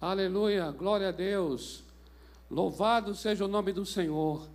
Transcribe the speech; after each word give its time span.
Aleluia, 0.00 0.70
glória 0.70 1.08
a 1.08 1.10
Deus. 1.10 1.82
Louvado 2.48 3.16
seja 3.16 3.44
o 3.44 3.48
nome 3.48 3.72
do 3.72 3.84
Senhor. 3.84 4.48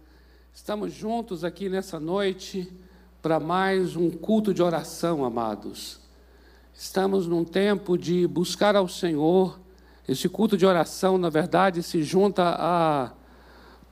Estamos 0.54 0.94
juntos 0.94 1.44
aqui 1.44 1.68
nessa 1.68 2.00
noite 2.00 2.72
para 3.22 3.42
mais 3.42 3.98
um 3.98 4.10
culto 4.10 4.54
de 4.54 4.64
oração, 4.64 5.26
amados. 5.26 6.00
Estamos 6.74 7.28
num 7.28 7.44
tempo 7.44 7.98
de 7.98 8.26
buscar 8.26 8.78
ao 8.78 8.88
Senhor. 8.88 9.60
Esse 10.08 10.30
culto 10.30 10.56
de 10.56 10.66
oração, 10.66 11.18
na 11.18 11.30
verdade, 11.30 11.84
se 11.84 12.04
junta 12.04 12.56
a 12.58 13.12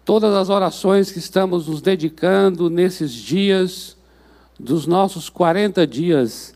todas 0.06 0.34
as 0.34 0.48
orações 0.48 1.12
que 1.12 1.20
estamos 1.20 1.68
nos 1.68 1.82
dedicando 1.82 2.70
nesses 2.70 3.12
dias, 3.12 3.98
dos 4.58 4.88
nossos 4.88 5.30
40 5.30 5.86
dias, 5.86 6.56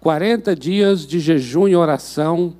40 0.00 0.54
dias 0.54 1.04
de 1.04 1.18
jejum 1.18 1.66
e 1.66 1.74
oração 1.74 2.56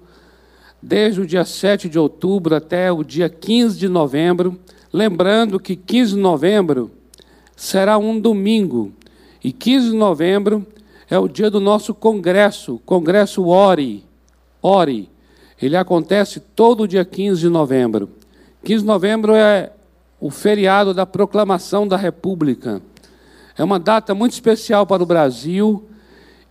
desde 0.82 1.20
o 1.20 1.26
dia 1.26 1.44
7 1.44 1.88
de 1.88 1.98
outubro 1.98 2.54
até 2.54 2.90
o 2.90 3.02
dia 3.02 3.28
15 3.28 3.78
de 3.78 3.88
novembro. 3.88 4.58
Lembrando 4.92 5.60
que 5.60 5.76
15 5.76 6.14
de 6.14 6.20
novembro 6.20 6.90
será 7.56 7.98
um 7.98 8.18
domingo, 8.20 8.92
e 9.42 9.52
15 9.52 9.90
de 9.90 9.96
novembro 9.96 10.66
é 11.10 11.18
o 11.18 11.28
dia 11.28 11.50
do 11.50 11.60
nosso 11.60 11.94
congresso, 11.94 12.80
Congresso 12.84 13.46
Ore. 13.46 14.04
Ore. 14.62 15.08
Ele 15.60 15.76
acontece 15.76 16.38
todo 16.38 16.86
dia 16.86 17.04
15 17.04 17.40
de 17.40 17.48
novembro. 17.48 18.10
15 18.64 18.82
de 18.82 18.86
novembro 18.86 19.34
é 19.34 19.72
o 20.20 20.30
feriado 20.30 20.92
da 20.92 21.06
proclamação 21.06 21.86
da 21.86 21.96
República. 21.96 22.82
É 23.56 23.64
uma 23.64 23.78
data 23.78 24.14
muito 24.14 24.32
especial 24.32 24.86
para 24.86 25.02
o 25.02 25.06
Brasil 25.06 25.88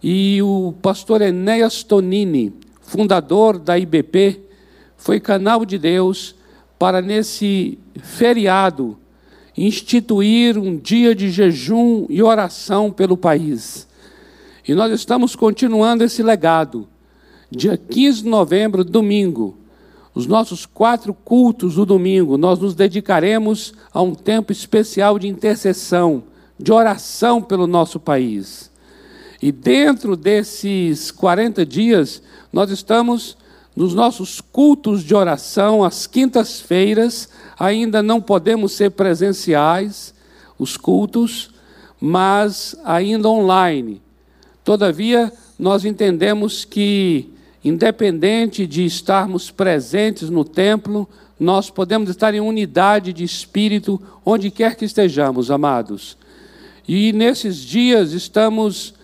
e 0.02 0.42
o 0.42 0.74
pastor 0.82 1.22
Enéas 1.22 1.84
Tonini, 1.84 2.54
fundador 2.88 3.60
da 3.60 3.78
IBP, 3.78 4.40
foi 4.96 5.20
canal 5.20 5.66
de 5.66 5.78
Deus 5.78 6.34
para, 6.80 7.02
nesse 7.02 7.78
feriado, 8.02 8.98
instituir 9.58 10.58
um 10.58 10.78
dia 10.78 11.14
de 11.14 11.30
jejum 11.30 12.06
e 12.10 12.24
oração 12.24 12.90
pelo 12.90 13.18
país. 13.18 13.88
E 14.66 14.74
nós 14.74 14.92
estamos 14.94 15.36
continuando 15.36 16.04
esse 16.04 16.24
legado. 16.24 16.88
Dia 17.52 17.78
15 17.78 18.24
de 18.24 18.30
novembro, 18.30 18.86
domingo, 18.86 19.58
os 20.16 20.26
nossos 20.26 20.66
quatro 20.66 21.14
cultos 21.14 21.76
do 21.76 21.86
domingo, 21.86 22.38
nós 22.38 22.58
nos 22.58 22.74
dedicaremos 22.74 23.74
a 23.94 24.02
um 24.02 24.16
tempo 24.16 24.52
especial 24.54 25.20
de 25.20 25.28
intercessão, 25.28 26.24
de 26.58 26.72
oração 26.72 27.42
pelo 27.42 27.68
nosso 27.68 28.00
país. 28.00 28.72
E 29.42 29.52
dentro 29.52 30.18
desses 30.18 31.12
40 31.12 31.66
dias, 31.66 32.22
nós 32.52 32.70
estamos 32.72 33.38
nos 33.76 33.94
nossos 33.94 34.42
cultos 34.42 35.04
de 35.04 35.14
oração, 35.14 35.84
às 35.84 36.08
quintas-feiras, 36.08 37.30
ainda 37.60 38.02
não 38.02 38.20
podemos 38.20 38.72
ser 38.72 38.90
presenciais, 38.92 40.16
os 40.58 40.76
cultos, 40.76 41.52
mas 42.02 42.76
ainda 42.84 43.30
online. 43.30 44.02
Todavia, 44.64 45.32
nós 45.60 45.86
entendemos 45.86 46.66
que, 46.66 47.30
independente 47.64 48.66
de 48.66 48.84
estarmos 48.84 49.52
presentes 49.52 50.30
no 50.30 50.44
templo, 50.44 51.08
nós 51.40 51.70
podemos 51.70 52.10
estar 52.10 52.34
em 52.34 52.40
unidade 52.40 53.14
de 53.14 53.24
espírito 53.24 54.02
onde 54.26 54.50
quer 54.50 54.76
que 54.76 54.86
estejamos, 54.86 55.52
amados. 55.52 56.18
E 56.88 57.14
nesses 57.14 57.58
dias 57.58 58.12
estamos 58.12 58.96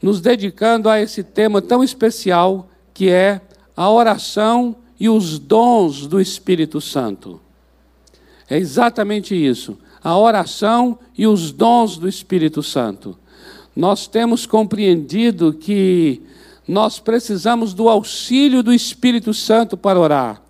nos 0.00 0.20
dedicando 0.20 0.88
a 0.88 1.00
esse 1.00 1.22
tema 1.22 1.60
tão 1.60 1.82
especial 1.82 2.68
que 2.94 3.08
é 3.10 3.40
a 3.76 3.90
oração 3.90 4.76
e 4.98 5.08
os 5.08 5.38
dons 5.38 6.06
do 6.06 6.20
Espírito 6.20 6.80
Santo. 6.80 7.40
É 8.48 8.56
exatamente 8.56 9.34
isso, 9.34 9.78
a 10.02 10.16
oração 10.16 10.98
e 11.16 11.26
os 11.26 11.52
dons 11.52 11.96
do 11.96 12.08
Espírito 12.08 12.62
Santo. 12.62 13.16
Nós 13.76 14.06
temos 14.06 14.46
compreendido 14.46 15.52
que 15.52 16.22
nós 16.66 16.98
precisamos 16.98 17.72
do 17.72 17.88
auxílio 17.88 18.62
do 18.62 18.72
Espírito 18.72 19.32
Santo 19.32 19.76
para 19.76 19.98
orar. 19.98 20.42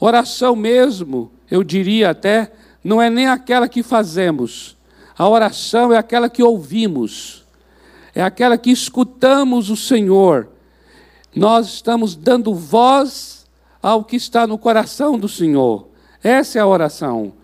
Oração 0.00 0.56
mesmo, 0.56 1.30
eu 1.50 1.62
diria 1.62 2.10
até, 2.10 2.52
não 2.82 3.00
é 3.00 3.08
nem 3.08 3.26
aquela 3.26 3.68
que 3.68 3.82
fazemos. 3.82 4.76
A 5.16 5.28
oração 5.28 5.92
é 5.92 5.96
aquela 5.96 6.28
que 6.28 6.42
ouvimos 6.42 7.45
é 8.16 8.22
aquela 8.22 8.56
que 8.56 8.70
escutamos 8.70 9.68
o 9.68 9.76
Senhor. 9.76 10.48
Nós 11.34 11.66
estamos 11.66 12.16
dando 12.16 12.54
voz 12.54 13.46
ao 13.82 14.02
que 14.02 14.16
está 14.16 14.46
no 14.46 14.56
coração 14.56 15.18
do 15.18 15.28
Senhor. 15.28 15.86
Essa 16.24 16.58
é 16.58 16.62
a 16.62 16.66
oração. 16.66 17.34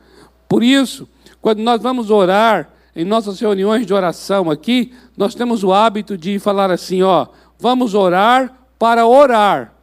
Por 0.49 0.62
isso, 0.62 1.06
quando 1.43 1.59
nós 1.59 1.83
vamos 1.83 2.10
orar 2.10 2.71
em 2.97 3.05
nossas 3.05 3.38
reuniões 3.38 3.87
de 3.87 3.93
oração 3.93 4.50
aqui, 4.50 4.94
nós 5.15 5.34
temos 5.34 5.62
o 5.62 5.75
hábito 5.75 6.16
de 6.16 6.38
falar 6.38 6.71
assim, 6.71 7.03
ó, 7.03 7.27
vamos 7.59 7.94
orar 7.94 8.56
para 8.78 9.06
orar. 9.06 9.75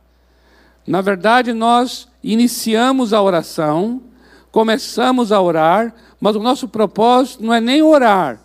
Na 0.88 1.02
verdade, 1.02 1.54
nós 1.54 2.08
iniciamos 2.24 3.14
a 3.14 3.22
oração, 3.22 4.02
começamos 4.52 5.32
a 5.32 5.40
orar, 5.40 5.94
mas 6.20 6.36
o 6.36 6.40
nosso 6.40 6.68
propósito 6.68 7.44
não 7.44 7.54
é 7.54 7.62
nem 7.62 7.84
orar, 7.84 8.42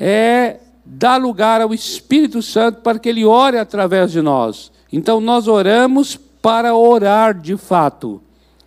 é 0.00 0.61
dá 0.84 1.16
lugar 1.16 1.60
ao 1.60 1.72
Espírito 1.72 2.42
Santo 2.42 2.80
para 2.80 2.98
que 2.98 3.08
ele 3.08 3.24
ore 3.24 3.58
através 3.58 4.10
de 4.12 4.20
nós. 4.20 4.72
Então 4.92 5.20
nós 5.20 5.48
oramos 5.48 6.16
para 6.16 6.74
orar 6.74 7.40
de 7.40 7.56
fato. 7.56 8.20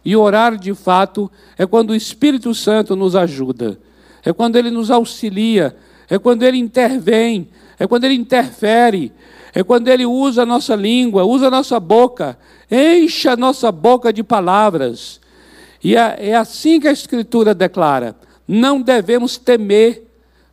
E 0.04 0.16
orar 0.16 0.58
de 0.58 0.74
fato 0.74 1.32
é 1.58 1.66
quando 1.66 1.90
o 1.90 1.96
Espírito 1.96 2.54
Santo 2.54 2.96
nos 2.96 3.16
ajuda, 3.16 3.80
é 4.24 4.32
quando 4.32 4.56
ele 4.56 4.70
nos 4.70 4.92
auxilia, 4.92 5.76
é 6.08 6.20
quando 6.20 6.44
ele 6.44 6.58
intervém, 6.58 7.50
é 7.80 7.88
quando 7.88 8.04
ele 8.04 8.14
interfere, 8.14 9.12
é 9.54 9.64
quando 9.64 9.88
ele 9.88 10.06
usa 10.06 10.44
a 10.44 10.46
nossa 10.46 10.76
língua, 10.76 11.26
usa 11.26 11.48
a 11.48 11.52
nossa 11.52 11.80
boca, 11.80 12.38
enche 12.70 13.28
a 13.28 13.36
nossa 13.36 13.72
boca 13.72 14.14
de 14.14 14.24
palavras. 14.24 15.20
E 15.84 15.96
é, 15.96 16.30
é 16.30 16.36
assim 16.36 16.80
que 16.80 16.88
a 16.88 16.92
Escritura 16.92 17.56
declara: 17.56 18.16
não 18.48 18.82
devemos 18.82 19.38
temer, 19.38 20.04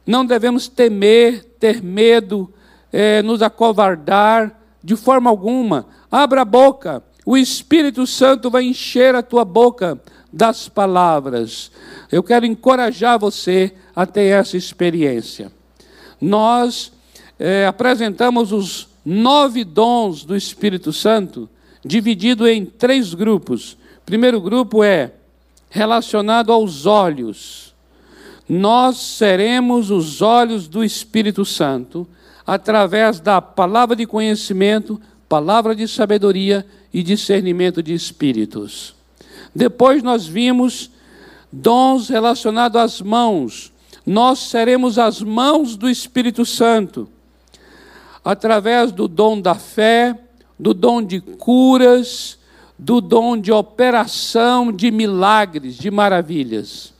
não 0.06 0.24
devemos 0.24 0.66
temer, 0.66 1.44
ter 1.62 1.80
medo, 1.80 2.52
é, 2.92 3.22
nos 3.22 3.40
acovardar, 3.40 4.60
de 4.82 4.96
forma 4.96 5.30
alguma. 5.30 5.86
Abra 6.10 6.42
a 6.42 6.44
boca, 6.44 7.04
o 7.24 7.36
Espírito 7.36 8.04
Santo 8.04 8.50
vai 8.50 8.64
encher 8.64 9.14
a 9.14 9.22
tua 9.22 9.44
boca 9.44 9.96
das 10.32 10.68
palavras. 10.68 11.70
Eu 12.10 12.20
quero 12.20 12.44
encorajar 12.44 13.16
você 13.16 13.72
a 13.94 14.04
ter 14.04 14.24
essa 14.24 14.56
experiência. 14.56 15.52
Nós 16.20 16.92
é, 17.38 17.64
apresentamos 17.64 18.50
os 18.50 18.88
nove 19.04 19.62
dons 19.62 20.24
do 20.24 20.34
Espírito 20.34 20.92
Santo, 20.92 21.48
dividido 21.84 22.48
em 22.48 22.64
três 22.64 23.14
grupos. 23.14 23.78
Primeiro 24.04 24.40
grupo 24.40 24.82
é 24.82 25.12
relacionado 25.70 26.52
aos 26.52 26.86
olhos 26.86 27.71
nós 28.48 28.98
seremos 28.98 29.90
os 29.90 30.20
olhos 30.20 30.68
do 30.68 30.84
Espírito 30.84 31.44
Santo 31.44 32.06
através 32.46 33.20
da 33.20 33.40
palavra 33.40 33.94
de 33.94 34.06
conhecimento, 34.06 35.00
palavra 35.28 35.74
de 35.74 35.86
sabedoria 35.86 36.66
e 36.92 37.02
discernimento 37.02 37.82
de 37.82 37.94
espíritos. 37.94 38.94
Depois 39.54 40.02
nós 40.02 40.26
vimos 40.26 40.90
dons 41.50 42.08
relacionados 42.08 42.80
às 42.80 43.00
mãos. 43.00 43.72
Nós 44.04 44.38
seremos 44.40 44.98
as 44.98 45.22
mãos 45.22 45.76
do 45.76 45.88
Espírito 45.88 46.44
Santo 46.44 47.08
através 48.24 48.92
do 48.92 49.08
dom 49.08 49.40
da 49.40 49.54
fé, 49.54 50.18
do 50.58 50.72
dom 50.72 51.02
de 51.02 51.20
curas, 51.20 52.38
do 52.78 53.00
dom 53.00 53.36
de 53.36 53.52
operação 53.52 54.72
de 54.72 54.90
milagres, 54.90 55.76
de 55.76 55.90
maravilhas. 55.90 56.92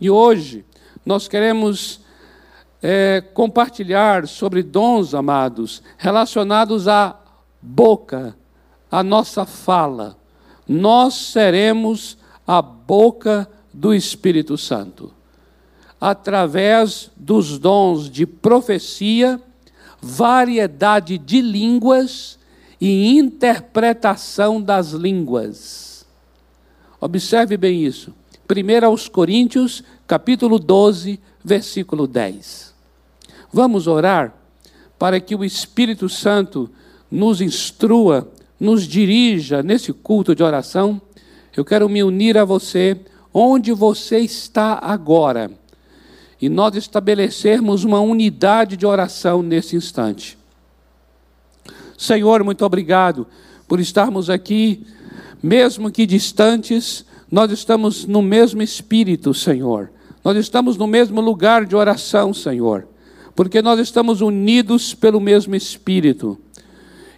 E 0.00 0.08
hoje 0.08 0.64
nós 1.08 1.26
queremos 1.26 2.02
é, 2.82 3.22
compartilhar 3.32 4.28
sobre 4.28 4.62
dons, 4.62 5.14
amados, 5.14 5.82
relacionados 5.96 6.86
à 6.86 7.18
boca, 7.62 8.36
à 8.90 9.02
nossa 9.02 9.46
fala. 9.46 10.18
Nós 10.68 11.14
seremos 11.14 12.18
a 12.46 12.60
boca 12.60 13.48
do 13.72 13.94
Espírito 13.94 14.58
Santo. 14.58 15.10
Através 15.98 17.10
dos 17.16 17.58
dons 17.58 18.10
de 18.10 18.26
profecia, 18.26 19.40
variedade 20.02 21.16
de 21.16 21.40
línguas 21.40 22.38
e 22.78 23.16
interpretação 23.16 24.60
das 24.60 24.90
línguas. 24.90 26.06
Observe 27.00 27.56
bem 27.56 27.82
isso. 27.82 28.12
1 28.50 28.86
aos 28.86 29.08
Coríntios, 29.08 29.82
capítulo 30.08 30.58
12, 30.58 31.20
versículo 31.44 32.06
10. 32.06 32.74
Vamos 33.52 33.86
orar 33.86 34.34
para 34.98 35.20
que 35.20 35.36
o 35.36 35.44
Espírito 35.44 36.08
Santo 36.08 36.70
nos 37.10 37.42
instrua, 37.42 38.26
nos 38.58 38.84
dirija 38.84 39.62
nesse 39.62 39.92
culto 39.92 40.34
de 40.34 40.42
oração. 40.42 41.00
eu 41.54 41.64
quero 41.64 41.88
me 41.90 42.02
unir 42.02 42.38
a 42.38 42.44
você 42.44 42.98
onde 43.34 43.70
você 43.72 44.18
está 44.20 44.78
agora 44.80 45.50
e 46.40 46.48
nós 46.48 46.74
estabelecermos 46.74 47.84
uma 47.84 48.00
unidade 48.00 48.76
de 48.78 48.86
oração 48.86 49.42
nesse 49.42 49.76
instante. 49.76 50.38
Senhor, 51.98 52.42
muito 52.44 52.64
obrigado 52.64 53.26
por 53.66 53.78
estarmos 53.78 54.30
aqui, 54.30 54.86
mesmo 55.42 55.90
que 55.90 56.06
distantes, 56.06 57.04
nós 57.30 57.50
estamos 57.50 58.06
no 58.06 58.22
mesmo 58.22 58.62
espírito, 58.62 59.34
Senhor. 59.34 59.90
Nós 60.28 60.36
estamos 60.36 60.76
no 60.76 60.86
mesmo 60.86 61.22
lugar 61.22 61.64
de 61.64 61.74
oração, 61.74 62.34
Senhor, 62.34 62.86
porque 63.34 63.62
nós 63.62 63.80
estamos 63.80 64.20
unidos 64.20 64.92
pelo 64.92 65.18
mesmo 65.18 65.56
espírito. 65.56 66.38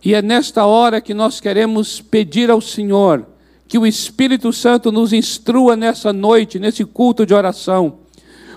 E 0.04 0.14
é 0.14 0.22
nesta 0.22 0.64
hora 0.64 1.00
que 1.00 1.12
nós 1.12 1.40
queremos 1.40 2.00
pedir 2.00 2.52
ao 2.52 2.60
Senhor 2.60 3.26
que 3.66 3.76
o 3.76 3.84
Espírito 3.84 4.52
Santo 4.52 4.92
nos 4.92 5.12
instrua 5.12 5.74
nessa 5.74 6.12
noite, 6.12 6.60
nesse 6.60 6.84
culto 6.84 7.26
de 7.26 7.34
oração. 7.34 7.94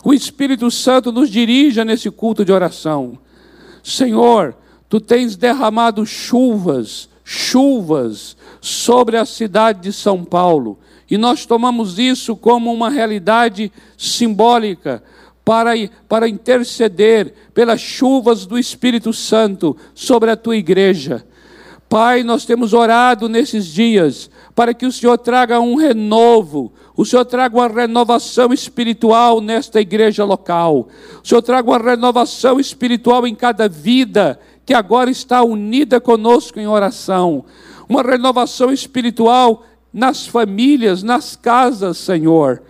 O 0.03 0.13
Espírito 0.13 0.69
Santo 0.69 1.11
nos 1.11 1.31
dirija 1.31 1.83
nesse 1.83 2.11
culto 2.11 2.45
de 2.45 2.51
oração. 2.51 3.17
Senhor, 3.83 4.55
tu 4.87 5.01
tens 5.01 5.35
derramado 5.35 6.05
chuvas, 6.05 7.09
chuvas 7.23 8.37
sobre 8.61 9.17
a 9.17 9.25
cidade 9.25 9.81
de 9.81 9.91
São 9.91 10.23
Paulo. 10.23 10.77
E 11.09 11.17
nós 11.17 11.45
tomamos 11.45 11.99
isso 11.99 12.35
como 12.35 12.73
uma 12.73 12.89
realidade 12.89 13.71
simbólica 13.97 15.03
para, 15.45 15.71
para 16.07 16.27
interceder 16.27 17.33
pelas 17.53 17.81
chuvas 17.81 18.45
do 18.45 18.57
Espírito 18.57 19.11
Santo 19.11 19.75
sobre 19.93 20.31
a 20.31 20.37
tua 20.37 20.55
igreja. 20.55 21.25
Pai, 21.89 22.23
nós 22.23 22.43
temos 22.43 22.73
orado 22.73 23.29
nesses 23.29 23.67
dias 23.67 24.29
para 24.55 24.73
que 24.73 24.85
o 24.85 24.91
Senhor 24.91 25.17
traga 25.17 25.59
um 25.59 25.75
renovo, 25.75 26.73
o 26.95 27.05
Senhor 27.05 27.25
traga 27.25 27.55
uma 27.55 27.67
renovação 27.67 28.51
espiritual 28.51 29.39
nesta 29.39 29.79
igreja 29.79 30.23
local, 30.23 30.87
o 31.23 31.27
Senhor 31.27 31.41
traga 31.41 31.69
uma 31.69 31.77
renovação 31.77 32.59
espiritual 32.59 33.27
em 33.27 33.35
cada 33.35 33.69
vida 33.69 34.39
que 34.65 34.73
agora 34.73 35.11
está 35.11 35.43
unida 35.43 36.01
conosco 36.01 36.59
em 36.59 36.67
oração, 36.67 37.45
uma 37.87 38.01
renovação 38.01 38.71
espiritual 38.71 39.63
nas 39.93 40.25
famílias, 40.25 41.03
nas 41.03 41.35
casas, 41.35 41.97
Senhor. 41.97 42.61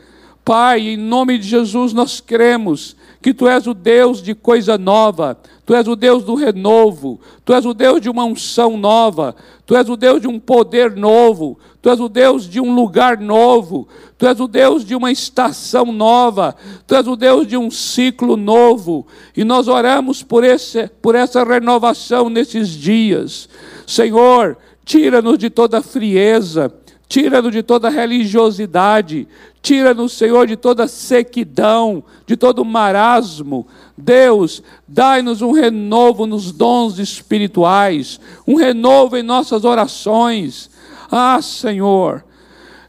Pai, 0.43 0.81
em 0.81 0.97
nome 0.97 1.37
de 1.37 1.47
Jesus 1.47 1.93
nós 1.93 2.19
cremos 2.19 2.97
que 3.21 3.33
Tu 3.33 3.47
és 3.47 3.65
o 3.65 3.73
Deus 3.73 4.21
de 4.21 4.35
coisa 4.35 4.77
nova, 4.77 5.37
Tu 5.65 5.73
és 5.73 5.87
o 5.87 5.95
Deus 5.95 6.25
do 6.25 6.35
renovo, 6.35 7.21
Tu 7.45 7.53
és 7.53 7.65
o 7.65 7.73
Deus 7.73 8.01
de 8.01 8.09
uma 8.09 8.25
unção 8.25 8.75
nova, 8.75 9.33
Tu 9.65 9.77
és 9.77 9.87
o 9.87 9.95
Deus 9.95 10.19
de 10.19 10.27
um 10.27 10.37
poder 10.37 10.97
novo, 10.97 11.57
Tu 11.81 11.89
és 11.89 12.01
o 12.01 12.09
Deus 12.09 12.49
de 12.49 12.59
um 12.59 12.75
lugar 12.75 13.17
novo, 13.17 13.87
Tu 14.17 14.27
és 14.27 14.37
o 14.41 14.47
Deus 14.49 14.83
de 14.83 14.93
uma 14.93 15.09
estação 15.09 15.85
nova, 15.93 16.53
Tu 16.85 16.93
és 16.93 17.07
o 17.07 17.15
Deus 17.15 17.47
de 17.47 17.55
um 17.55 17.71
ciclo 17.71 18.35
novo, 18.35 19.07
e 19.37 19.45
nós 19.45 19.69
oramos 19.69 20.21
por, 20.21 20.43
esse, 20.43 20.89
por 21.01 21.15
essa 21.15 21.45
renovação 21.45 22.29
nesses 22.29 22.67
dias. 22.67 23.47
Senhor, 23.87 24.57
tira-nos 24.83 25.37
de 25.37 25.49
toda 25.49 25.81
frieza, 25.81 26.69
tira-nos 27.13 27.51
de 27.51 27.61
toda 27.61 27.91
religiosidade, 27.91 29.27
tira-nos, 29.61 30.13
Senhor, 30.13 30.47
de 30.47 30.57
toda 30.57 30.87
sequidão, 30.87 32.03
de 32.25 32.35
todo 32.35 32.65
marasmo. 32.65 33.67
Deus, 33.95 34.63
dai-nos 34.87 35.43
um 35.43 35.51
renovo 35.51 36.25
nos 36.25 36.51
dons 36.51 36.97
espirituais, 36.97 38.19
um 38.47 38.55
renovo 38.55 39.15
em 39.15 39.21
nossas 39.21 39.63
orações. 39.63 40.71
Ah, 41.11 41.39
Senhor, 41.39 42.25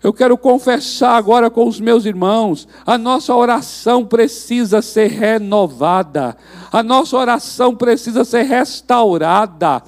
eu 0.02 0.10
quero 0.10 0.38
confessar 0.38 1.16
agora 1.16 1.50
com 1.50 1.68
os 1.68 1.78
meus 1.78 2.06
irmãos: 2.06 2.66
a 2.86 2.96
nossa 2.96 3.34
oração 3.34 4.06
precisa 4.06 4.80
ser 4.80 5.10
renovada, 5.10 6.34
a 6.72 6.82
nossa 6.82 7.14
oração 7.14 7.76
precisa 7.76 8.24
ser 8.24 8.44
restaurada. 8.44 9.82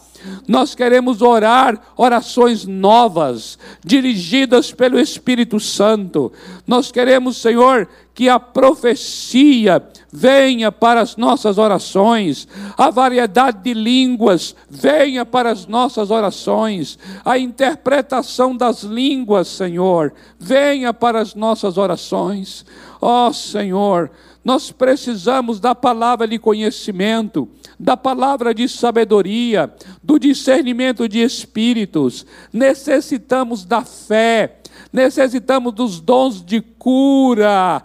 Nós 0.46 0.75
queremos 0.75 1.23
orar 1.23 1.81
orações 1.96 2.64
novas, 2.64 3.58
dirigidas 3.84 4.73
pelo 4.73 4.99
Espírito 4.99 5.58
Santo. 5.58 6.32
Nós 6.67 6.90
queremos, 6.93 7.37
Senhor, 7.37 7.88
que 8.14 8.28
a 8.28 8.40
profecia 8.40 9.82
venha 10.11 10.73
para 10.73 11.02
as 11.02 11.17
nossas 11.17 11.58
orações, 11.58 12.49
a 12.78 12.88
variedade 12.90 13.62
de 13.62 13.75
línguas 13.75 14.56
venha 14.70 15.26
para 15.26 15.50
as 15.50 15.67
nossas 15.67 16.11
orações, 16.11 16.99
a 17.23 17.38
interpretação 17.38 18.56
das 18.56 18.82
línguas, 18.82 19.49
Senhor, 19.49 20.14
venha 20.38 20.94
para 20.94 21.20
as 21.20 21.34
nossas 21.34 21.76
orações. 21.76 22.64
Ó 23.02 23.28
oh, 23.28 23.32
Senhor, 23.34 24.11
nós 24.46 24.70
precisamos 24.70 25.58
da 25.58 25.75
palavra 25.75 26.28
de 26.28 26.38
conhecimento, 26.38 27.48
da 27.76 27.96
palavra 27.96 28.54
de 28.54 28.69
sabedoria, 28.69 29.75
do 30.00 30.20
discernimento 30.20 31.08
de 31.08 31.20
espíritos. 31.20 32.25
Necessitamos 32.52 33.64
da 33.64 33.82
fé, 33.82 34.58
necessitamos 34.93 35.72
dos 35.75 35.98
dons 35.98 36.46
de 36.46 36.60
cura, 36.60 37.82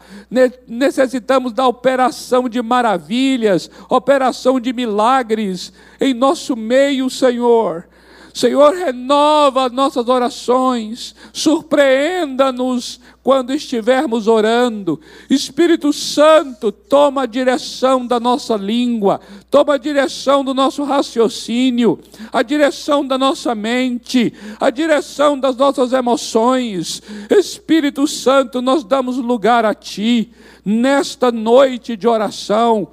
necessitamos 0.67 1.51
da 1.51 1.67
operação 1.67 2.47
de 2.47 2.61
maravilhas, 2.61 3.67
operação 3.89 4.59
de 4.59 4.71
milagres 4.71 5.73
em 5.99 6.13
nosso 6.13 6.55
meio, 6.55 7.09
Senhor. 7.09 7.87
Senhor, 8.33 8.73
renova 8.73 9.69
nossas 9.69 10.07
orações, 10.07 11.13
surpreenda-nos 11.33 12.99
quando 13.23 13.53
estivermos 13.53 14.27
orando. 14.27 14.99
Espírito 15.29 15.91
Santo, 15.91 16.71
toma 16.71 17.23
a 17.23 17.25
direção 17.25 18.05
da 18.05 18.19
nossa 18.19 18.55
língua, 18.55 19.19
toma 19.49 19.75
a 19.75 19.77
direção 19.77 20.43
do 20.43 20.53
nosso 20.53 20.83
raciocínio, 20.83 21.99
a 22.31 22.41
direção 22.41 23.05
da 23.05 23.17
nossa 23.17 23.53
mente, 23.53 24.33
a 24.59 24.69
direção 24.69 25.39
das 25.39 25.55
nossas 25.55 25.93
emoções. 25.93 27.01
Espírito 27.29 28.07
Santo, 28.07 28.61
nós 28.61 28.83
damos 28.83 29.17
lugar 29.17 29.65
a 29.65 29.73
Ti 29.73 30.31
nesta 30.63 31.31
noite 31.31 31.97
de 31.97 32.07
oração 32.07 32.87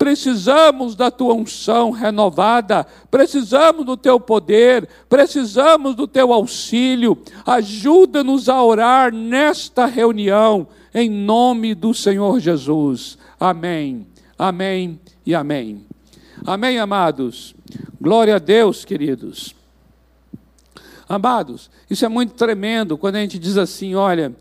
precisamos 0.00 0.96
da 0.96 1.10
tua 1.10 1.34
unção 1.34 1.90
renovada, 1.90 2.86
precisamos 3.10 3.84
do 3.84 3.98
teu 3.98 4.18
poder, 4.18 4.88
precisamos 5.10 5.94
do 5.94 6.08
teu 6.08 6.32
auxílio. 6.32 7.18
Ajuda-nos 7.44 8.48
a 8.48 8.64
orar 8.64 9.14
nesta 9.14 9.84
reunião, 9.84 10.66
em 10.94 11.10
nome 11.10 11.74
do 11.74 11.92
Senhor 11.92 12.40
Jesus. 12.40 13.18
Amém, 13.38 14.06
amém 14.38 14.98
e 15.26 15.34
amém. 15.34 15.84
Amém, 16.46 16.78
amados. 16.78 17.54
Glória 18.00 18.36
a 18.36 18.38
Deus, 18.38 18.86
queridos. 18.86 19.54
Amados, 21.06 21.70
isso 21.90 22.06
é 22.06 22.08
muito 22.08 22.32
tremendo 22.32 22.96
quando 22.96 23.16
a 23.16 23.20
gente 23.20 23.38
diz 23.38 23.58
assim: 23.58 23.94
olha, 23.94 24.34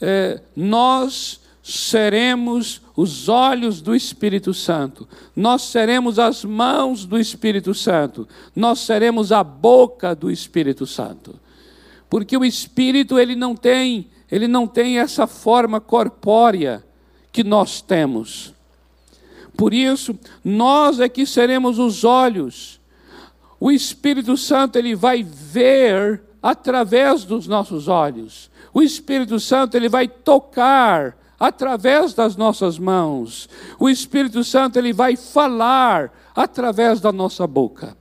é, 0.00 0.40
nós 0.56 1.43
seremos 1.66 2.82
os 2.94 3.26
olhos 3.26 3.80
do 3.80 3.94
Espírito 3.94 4.52
Santo, 4.52 5.08
nós 5.34 5.62
seremos 5.62 6.18
as 6.18 6.44
mãos 6.44 7.06
do 7.06 7.18
Espírito 7.18 7.72
Santo, 7.72 8.28
nós 8.54 8.80
seremos 8.80 9.32
a 9.32 9.42
boca 9.42 10.14
do 10.14 10.30
Espírito 10.30 10.86
Santo. 10.86 11.40
Porque 12.10 12.36
o 12.36 12.44
Espírito 12.44 13.18
ele 13.18 13.34
não 13.34 13.56
tem, 13.56 14.08
ele 14.30 14.46
não 14.46 14.66
tem 14.66 14.98
essa 14.98 15.26
forma 15.26 15.80
corpórea 15.80 16.84
que 17.32 17.42
nós 17.42 17.80
temos. 17.80 18.52
Por 19.56 19.72
isso, 19.72 20.18
nós 20.44 21.00
é 21.00 21.08
que 21.08 21.24
seremos 21.24 21.78
os 21.78 22.04
olhos. 22.04 22.78
O 23.58 23.72
Espírito 23.72 24.36
Santo 24.36 24.76
ele 24.76 24.94
vai 24.94 25.22
ver 25.22 26.22
através 26.42 27.24
dos 27.24 27.46
nossos 27.46 27.88
olhos. 27.88 28.50
O 28.74 28.82
Espírito 28.82 29.40
Santo 29.40 29.78
ele 29.78 29.88
vai 29.88 30.06
tocar 30.06 31.23
através 31.46 32.14
das 32.14 32.36
nossas 32.36 32.78
mãos. 32.78 33.48
O 33.78 33.88
Espírito 33.88 34.42
Santo 34.42 34.78
ele 34.78 34.92
vai 34.92 35.16
falar 35.16 36.12
através 36.34 37.00
da 37.00 37.12
nossa 37.12 37.46
boca. 37.46 37.96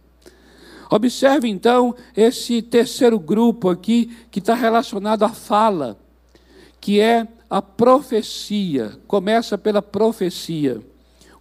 Observe 0.89 1.49
então 1.49 1.95
esse 2.15 2.61
terceiro 2.61 3.19
grupo 3.19 3.69
aqui 3.69 4.15
que 4.31 4.39
está 4.39 4.53
relacionado 4.53 5.23
à 5.23 5.29
fala, 5.29 5.97
que 6.79 6.99
é 6.99 7.27
a 7.49 7.61
profecia. 7.61 8.97
Começa 9.07 9.57
pela 9.57 9.81
profecia. 9.81 10.81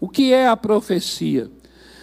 O 0.00 0.08
que 0.08 0.32
é 0.32 0.48
a 0.48 0.56
profecia? 0.56 1.50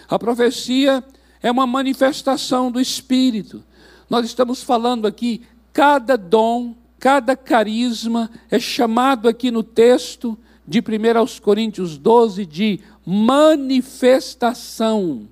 A 0.08 0.18
profecia 0.18 1.04
é 1.42 1.50
uma 1.50 1.66
manifestação 1.66 2.70
do 2.70 2.80
Espírito. 2.80 3.62
Nós 4.08 4.24
estamos 4.24 4.62
falando 4.62 5.06
aqui, 5.06 5.42
cada 5.72 6.16
dom 6.16 6.74
Cada 7.00 7.34
carisma 7.34 8.30
é 8.50 8.60
chamado 8.60 9.26
aqui 9.26 9.50
no 9.50 9.62
texto 9.62 10.38
de 10.68 10.80
1 10.80 10.82
Coríntios 11.40 11.96
12 11.96 12.44
de 12.44 12.80
manifestação. 13.06 15.26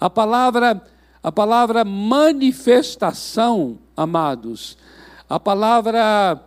A 0.00 0.10
palavra, 0.10 0.84
a 1.22 1.30
palavra 1.30 1.84
manifestação, 1.84 3.78
amados, 3.96 4.76
A 5.28 5.38
palavra 5.38 6.42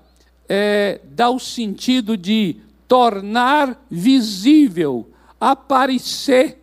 é, 0.49 0.99
dá 1.05 1.29
o 1.29 1.39
sentido 1.39 2.17
de 2.17 2.57
tornar 2.85 3.81
visível, 3.89 5.09
aparecer. 5.39 6.59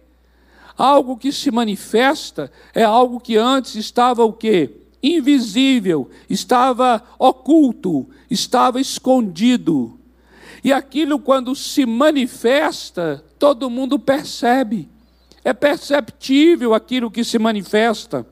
Algo 0.77 1.17
que 1.17 1.33
se 1.33 1.51
manifesta 1.51 2.53
é 2.75 2.85
algo 2.85 3.19
que 3.19 3.39
antes 3.39 3.75
estava 3.75 4.23
o 4.23 4.35
quê? 4.35 4.80
Invisível, 5.03 6.11
estava 6.29 7.03
oculto, 7.19 8.09
estava 8.31 8.81
escondido. 8.81 9.99
E 10.63 10.73
aquilo, 10.73 11.19
quando 11.19 11.55
se 11.55 11.87
manifesta, 11.87 13.25
todo 13.39 13.71
mundo 13.71 13.99
percebe. 13.99 14.89
É 15.43 15.53
perceptível 15.55 16.75
aquilo 16.75 17.11
que 17.11 17.25
se 17.25 17.39
manifesta. 17.39 18.27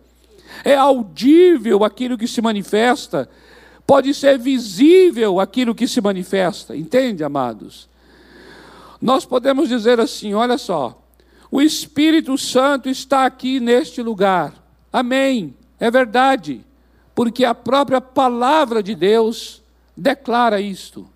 É 0.63 0.75
audível 0.75 1.85
aquilo 1.85 2.19
que 2.19 2.27
se 2.27 2.43
manifesta. 2.43 3.29
Pode 3.87 4.13
ser 4.13 4.39
visível 4.39 5.41
aquilo 5.41 5.75
que 5.75 5.89
se 5.89 6.01
manifesta. 6.01 6.77
Entende, 6.77 7.25
amados? 7.25 7.89
Nós 9.01 9.25
podemos 9.25 9.69
dizer 9.69 9.99
assim: 9.99 10.35
olha 10.35 10.59
só, 10.59 11.03
o 11.51 11.63
Espírito 11.63 12.37
Santo 12.37 12.91
está 12.91 13.25
aqui 13.25 13.59
neste 13.59 14.03
lugar. 14.03 14.53
Amém. 14.93 15.55
É 15.79 15.91
verdade. 15.91 16.65
Porque 17.15 17.45
a 17.45 17.55
própria 17.55 18.01
palavra 18.01 18.83
de 18.83 18.95
Deus 18.95 19.63
declara 19.97 20.61
isto. 20.61 21.09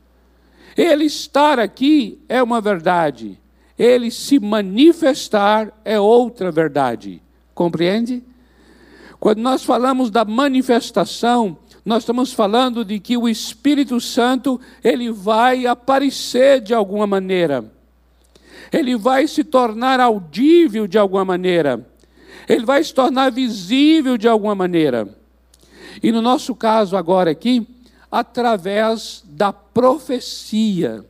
Ele 0.76 1.04
estar 1.04 1.58
aqui 1.58 2.18
é 2.28 2.42
uma 2.42 2.60
verdade, 2.60 3.38
ele 3.78 4.10
se 4.10 4.38
manifestar 4.38 5.72
é 5.84 6.00
outra 6.00 6.50
verdade. 6.50 7.22
Compreende? 7.54 8.22
Quando 9.20 9.38
nós 9.38 9.62
falamos 9.62 10.10
da 10.10 10.24
manifestação, 10.24 11.56
nós 11.84 12.02
estamos 12.02 12.32
falando 12.32 12.84
de 12.84 12.98
que 12.98 13.16
o 13.16 13.28
Espírito 13.28 14.00
Santo, 14.00 14.60
ele 14.82 15.10
vai 15.10 15.66
aparecer 15.66 16.60
de 16.60 16.72
alguma 16.72 17.06
maneira. 17.06 17.64
Ele 18.72 18.96
vai 18.96 19.28
se 19.28 19.44
tornar 19.44 20.00
audível 20.00 20.86
de 20.86 20.98
alguma 20.98 21.24
maneira. 21.24 21.86
Ele 22.48 22.64
vai 22.64 22.82
se 22.82 22.92
tornar 22.92 23.30
visível 23.30 24.16
de 24.16 24.28
alguma 24.28 24.54
maneira. 24.54 25.08
E 26.02 26.10
no 26.10 26.22
nosso 26.22 26.54
caso 26.54 26.96
agora 26.96 27.30
aqui, 27.30 27.66
através 28.10 29.22
da 29.26 29.52
profecia. 29.52 31.04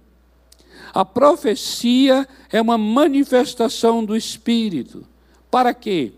A 0.94 1.04
profecia 1.04 2.28
é 2.50 2.60
uma 2.60 2.76
manifestação 2.76 4.04
do 4.04 4.14
Espírito. 4.14 5.04
Para 5.50 5.72
quê? 5.72 6.12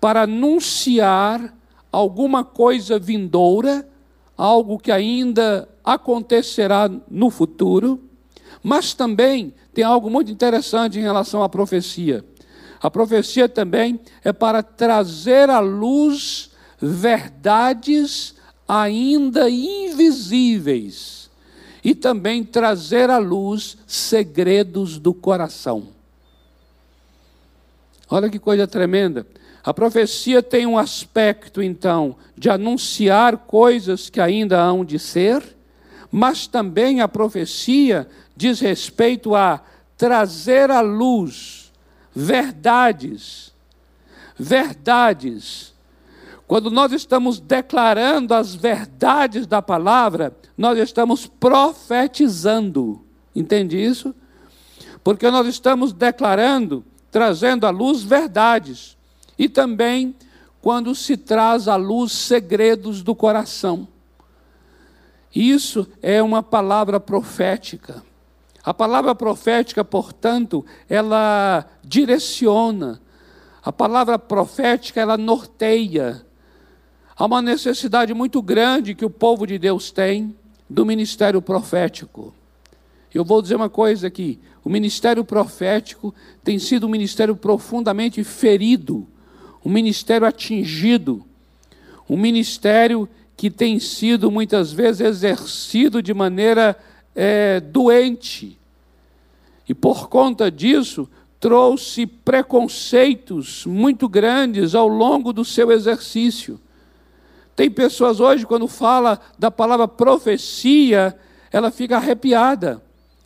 Para 0.00 0.22
anunciar 0.22 1.54
alguma 1.90 2.44
coisa 2.44 2.98
vindoura, 2.98 3.88
algo 4.36 4.78
que 4.78 4.92
ainda 4.92 5.68
acontecerá 5.82 6.90
no 7.10 7.30
futuro, 7.30 8.00
mas 8.62 8.92
também 8.92 9.54
tem 9.72 9.82
algo 9.82 10.10
muito 10.10 10.30
interessante 10.30 10.98
em 10.98 11.02
relação 11.02 11.42
à 11.42 11.48
profecia. 11.48 12.24
A 12.80 12.90
profecia 12.90 13.48
também 13.48 13.98
é 14.22 14.32
para 14.32 14.62
trazer 14.62 15.50
à 15.50 15.58
luz 15.58 16.50
verdades 16.80 18.34
ainda 18.68 19.50
invisíveis 19.50 21.28
e 21.82 21.94
também 21.94 22.44
trazer 22.44 23.10
à 23.10 23.18
luz 23.18 23.76
segredos 23.86 24.98
do 24.98 25.12
coração. 25.12 25.88
Olha 28.10 28.30
que 28.30 28.38
coisa 28.38 28.66
tremenda. 28.66 29.26
A 29.64 29.74
profecia 29.74 30.42
tem 30.42 30.66
um 30.66 30.78
aspecto, 30.78 31.62
então, 31.62 32.16
de 32.36 32.48
anunciar 32.48 33.36
coisas 33.38 34.08
que 34.08 34.20
ainda 34.20 34.62
hão 34.62 34.84
de 34.84 34.98
ser, 34.98 35.42
mas 36.10 36.46
também 36.46 37.00
a 37.00 37.08
profecia 37.08 38.08
diz 38.36 38.60
respeito 38.60 39.34
a 39.34 39.60
trazer 39.96 40.70
à 40.70 40.80
luz 40.80 41.67
verdades, 42.24 43.54
verdades 44.36 45.74
quando 46.48 46.70
nós 46.70 46.92
estamos 46.92 47.38
declarando 47.38 48.32
as 48.32 48.54
verdades 48.54 49.46
da 49.46 49.60
palavra, 49.60 50.34
nós 50.56 50.78
estamos 50.78 51.26
profetizando. 51.26 53.04
Entende 53.36 53.76
isso? 53.76 54.14
Porque 55.04 55.30
nós 55.30 55.46
estamos 55.46 55.92
declarando, 55.92 56.82
trazendo 57.10 57.66
à 57.66 57.70
luz 57.70 58.02
verdades. 58.02 58.96
E 59.38 59.46
também 59.46 60.16
quando 60.62 60.94
se 60.94 61.18
traz 61.18 61.68
à 61.68 61.76
luz 61.76 62.12
segredos 62.12 63.02
do 63.02 63.14
coração. 63.14 63.86
Isso 65.34 65.86
é 66.00 66.22
uma 66.22 66.42
palavra 66.42 66.98
profética. 66.98 68.02
A 68.68 68.74
palavra 68.74 69.14
profética, 69.14 69.84
portanto, 69.84 70.64
ela 70.88 71.64
direciona. 71.82 73.00
A 73.62 73.72
palavra 73.72 74.18
profética, 74.18 75.00
ela 75.00 75.16
norteia 75.16 76.26
Há 77.18 77.26
uma 77.26 77.42
necessidade 77.42 78.14
muito 78.14 78.40
grande 78.40 78.94
que 78.94 79.04
o 79.04 79.10
povo 79.10 79.44
de 79.44 79.58
Deus 79.58 79.90
tem 79.90 80.36
do 80.70 80.86
ministério 80.86 81.42
profético. 81.42 82.32
Eu 83.12 83.24
vou 83.24 83.42
dizer 83.42 83.56
uma 83.56 83.68
coisa 83.68 84.06
aqui: 84.06 84.38
o 84.64 84.70
ministério 84.70 85.24
profético 85.24 86.14
tem 86.44 86.60
sido 86.60 86.86
um 86.86 86.90
ministério 86.90 87.34
profundamente 87.34 88.22
ferido, 88.22 89.04
um 89.64 89.68
ministério 89.68 90.28
atingido, 90.28 91.24
um 92.08 92.16
ministério 92.16 93.08
que 93.36 93.50
tem 93.50 93.80
sido 93.80 94.30
muitas 94.30 94.70
vezes 94.70 95.00
exercido 95.00 96.00
de 96.00 96.14
maneira 96.14 96.76
é, 97.16 97.58
doente. 97.58 98.57
E 99.68 99.74
por 99.74 100.08
conta 100.08 100.50
disso, 100.50 101.08
trouxe 101.38 102.06
preconceitos 102.06 103.66
muito 103.66 104.08
grandes 104.08 104.74
ao 104.74 104.88
longo 104.88 105.32
do 105.32 105.44
seu 105.44 105.70
exercício. 105.70 106.58
Tem 107.54 107.70
pessoas 107.70 108.20
hoje, 108.20 108.46
quando 108.46 108.66
fala 108.66 109.20
da 109.38 109.50
palavra 109.50 109.86
profecia, 109.86 111.16
ela 111.52 111.70
fica 111.70 111.96
arrepiada, 111.96 112.82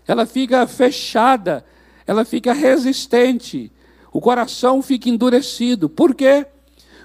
ela 0.07 0.27
fica 0.27 0.67
fechada, 0.67 1.65
ela 2.07 2.25
fica 2.25 2.53
resistente, 2.53 3.71
o 4.13 4.21
coração 4.21 4.83
fica 4.83 5.09
endurecido. 5.09 5.89
Por 5.89 6.15
quê? 6.15 6.47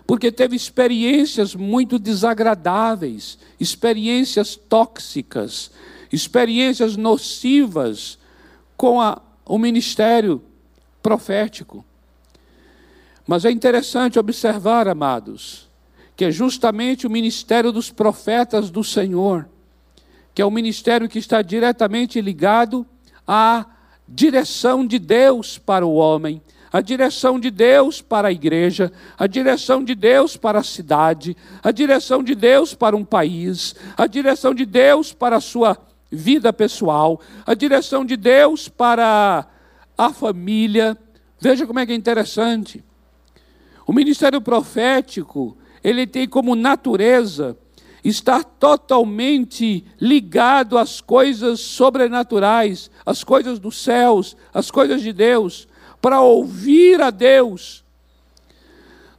Porque 0.06 0.32
teve 0.32 0.56
experiências 0.56 1.54
muito 1.54 2.00
desagradáveis, 2.00 3.38
experiências 3.60 4.56
tóxicas, 4.56 5.70
experiências 6.12 6.96
nocivas 6.96 8.18
com 8.78 9.02
a, 9.02 9.22
o 9.48 9.58
ministério 9.58 10.42
profético. 11.02 11.86
Mas 13.26 13.46
é 13.46 13.52
interessante 13.52 14.20
observar, 14.20 14.88
amados, 14.88 15.70
que 16.16 16.26
é 16.26 16.32
justamente 16.32 17.08
o 17.08 17.10
ministério 17.10 17.72
dos 17.72 17.92
profetas 17.92 18.70
do 18.70 18.84
Senhor, 18.84 19.48
que 20.34 20.42
é 20.42 20.46
o 20.46 20.52
ministério 20.52 21.10
que 21.10 21.20
está 21.20 21.42
diretamente 21.42 22.20
ligado 22.22 22.86
à 23.28 23.66
direção 24.08 24.86
de 24.86 25.00
Deus 25.00 25.58
para 25.58 25.86
o 25.86 25.96
homem, 25.96 26.42
a 26.72 26.82
direção 26.82 27.40
de 27.40 27.50
Deus 27.50 28.02
para 28.02 28.28
a 28.28 28.32
igreja, 28.32 28.92
a 29.18 29.28
direção 29.28 29.84
de 29.84 29.96
Deus 29.96 30.36
para 30.36 30.60
a 30.60 30.64
cidade, 30.64 31.36
a 31.64 31.72
direção 31.72 32.22
de 32.22 32.36
Deus 32.36 32.74
para 32.74 32.96
um 32.96 33.06
país, 33.06 33.76
a 33.96 34.08
direção 34.08 34.54
de 34.54 34.66
Deus 34.66 35.14
para 35.14 35.38
a 35.38 35.42
sua 35.42 35.76
vida 36.12 36.54
pessoal, 36.54 37.20
a 37.46 37.54
direção 37.54 38.06
de 38.06 38.16
Deus 38.16 38.68
para 38.70 39.48
a 39.98 40.14
família. 40.14 40.98
Veja 41.40 41.68
como 41.68 41.80
é 41.80 41.86
que 41.86 41.92
é 41.92 41.96
interessante. 41.96 42.84
O 43.86 43.94
ministério 43.94 44.42
profético, 44.42 45.58
ele 45.84 46.06
tem 46.06 46.28
como 46.28 46.56
natureza 46.56 47.58
estar 48.04 48.44
totalmente 48.44 49.84
ligado 50.00 50.78
às 50.78 51.02
coisas 51.02 51.60
sobrenaturais, 51.60 52.90
às 53.06 53.24
coisas 53.24 53.60
dos 53.60 53.82
céus, 53.82 54.36
às 54.54 54.72
coisas 54.72 55.02
de 55.02 55.12
Deus, 55.12 55.68
para 56.02 56.22
ouvir 56.22 57.02
a 57.02 57.10
Deus. 57.10 57.84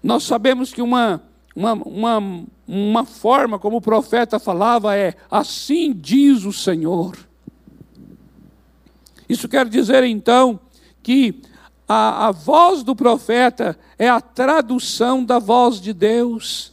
Nós 0.03 0.25
sabemos 0.25 0.73
que 0.73 0.81
uma, 0.81 1.23
uma, 1.59 1.73
uma, 1.73 2.45
uma 2.69 3.05
forma 3.05 3.59
como 3.59 3.79
o 3.79 3.81
profeta 3.81 4.39
falava 4.39 4.97
é: 4.97 5.15
assim 5.29 5.93
diz 5.93 6.45
o 6.45 6.53
Senhor. 6.53 7.17
Isso 9.29 9.49
quer 9.49 9.69
dizer 9.69 10.05
então 10.05 10.61
que 11.03 11.43
a, 11.89 12.29
a 12.29 12.31
voz 12.31 12.85
do 12.85 12.95
profeta 12.95 13.77
é 13.99 14.09
a 14.09 14.21
tradução 14.21 15.25
da 15.25 15.41
voz 15.41 15.81
de 15.81 15.93
Deus. 15.93 16.73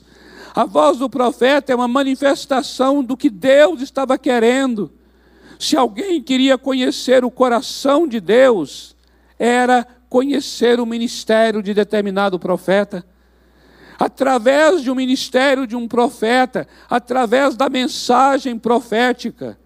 A 0.54 0.65
voz 0.65 1.00
do 1.00 1.10
profeta 1.10 1.74
é 1.74 1.75
uma 1.75 1.88
manifestação 1.88 3.04
do 3.04 3.18
que 3.18 3.30
Deus 3.30 3.82
estava 3.82 4.20
querendo. 4.20 4.92
Se 5.58 5.75
alguém 5.75 6.22
queria 6.22 6.60
conhecer 6.60 7.25
o 7.25 7.32
coração 7.32 8.08
de 8.08 8.20
Deus, 8.20 8.96
era 9.39 9.86
conhecer 10.08 10.80
o 10.80 10.86
ministério 10.86 11.63
de 11.63 11.74
determinado 11.74 12.38
profeta. 12.38 13.04
Através 13.98 14.82
de 14.82 14.92
um 14.92 14.96
ministério 14.96 15.66
de 15.66 15.75
um 15.75 15.88
profeta, 15.88 16.68
através 16.90 17.56
da 17.56 17.70
mensagem 17.70 18.58
profética. 18.58 19.58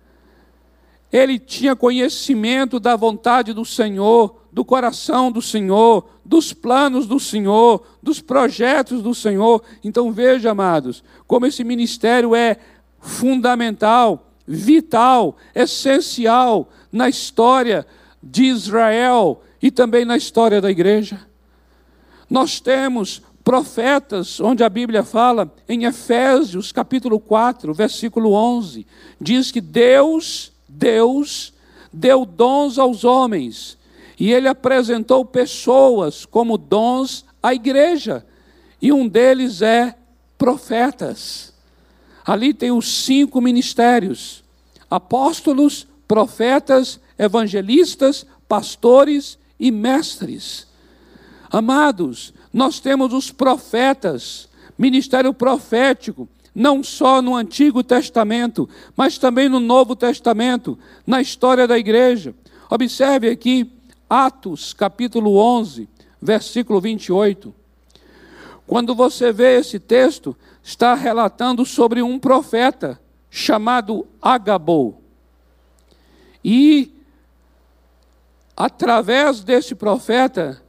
Ele 1.12 1.40
tinha 1.40 1.76
conhecimento 1.76 2.80
da 2.80 2.96
vontade 2.96 3.52
do 3.54 3.66
Senhor, 3.66 4.44
do 4.52 4.64
coração 4.64 5.32
do 5.32 5.42
Senhor, 5.42 6.08
dos 6.24 6.54
planos 6.54 7.08
do 7.08 7.20
Senhor, 7.20 7.84
dos 8.02 8.22
projetos 8.22 9.02
do 9.02 9.16
Senhor. 9.16 9.64
Então 9.84 10.12
veja, 10.12 10.52
amados, 10.52 11.04
como 11.26 11.46
esse 11.46 11.64
ministério 11.64 12.36
é 12.36 12.58
fundamental, 13.00 14.28
vital, 14.48 15.38
essencial 15.56 16.70
na 16.92 17.10
história 17.10 17.86
de 18.22 18.46
Israel 18.46 19.42
e 19.62 19.72
também 19.72 20.06
na 20.06 20.18
história 20.18 20.62
da 20.62 20.70
igreja. 20.70 21.20
Nós 22.30 22.60
temos 22.60 23.24
profetas, 23.50 24.40
onde 24.40 24.64
a 24.64 24.70
Bíblia 24.70 25.04
fala 25.04 25.52
em 25.68 25.86
Efésios, 25.86 26.72
capítulo 26.72 27.20
4, 27.20 27.74
versículo 27.74 28.34
11, 28.34 28.86
diz 29.20 29.52
que 29.52 29.60
Deus, 29.60 30.52
Deus 30.68 31.52
deu 31.92 32.28
dons 32.28 32.78
aos 32.78 33.04
homens, 33.04 33.76
e 34.20 34.32
ele 34.32 34.48
apresentou 34.48 35.26
pessoas 35.26 36.28
como 36.28 36.60
dons 36.60 37.26
à 37.42 37.52
igreja, 37.52 38.24
e 38.80 38.94
um 38.94 39.08
deles 39.08 39.64
é 39.64 39.96
profetas. 40.38 41.52
Ali 42.24 42.54
tem 42.54 42.72
os 42.72 43.04
cinco 43.04 43.42
ministérios: 43.42 44.44
apóstolos, 44.88 45.88
profetas, 46.08 47.00
evangelistas, 47.18 48.28
pastores 48.48 49.40
e 49.60 49.72
mestres. 49.72 50.68
Amados, 51.50 52.32
nós 52.54 52.80
temos 52.80 53.14
os 53.14 53.32
profetas, 53.32 54.50
ministério 54.78 55.34
profético, 55.34 56.28
não 56.54 56.84
só 56.84 57.22
no 57.22 57.36
Antigo 57.36 57.84
Testamento, 57.84 58.68
mas 58.96 59.18
também 59.18 59.48
no 59.48 59.60
Novo 59.60 59.96
Testamento, 59.96 60.78
na 61.06 61.22
história 61.22 61.68
da 61.68 61.78
igreja. 61.78 62.34
Observe 62.70 63.30
aqui 63.30 63.72
Atos, 64.10 64.74
capítulo 64.74 65.38
11, 65.38 65.88
versículo 66.22 66.82
28. 66.82 67.54
Quando 68.66 68.94
você 68.94 69.32
vê 69.32 69.58
esse 69.58 69.80
texto, 69.80 70.36
está 70.64 70.94
relatando 70.94 71.66
sobre 71.66 72.02
um 72.02 72.20
profeta 72.20 73.00
chamado 73.30 74.08
Agabou. 74.22 75.02
E 76.44 76.92
através 78.56 79.44
desse 79.44 79.74
profeta, 79.74 80.62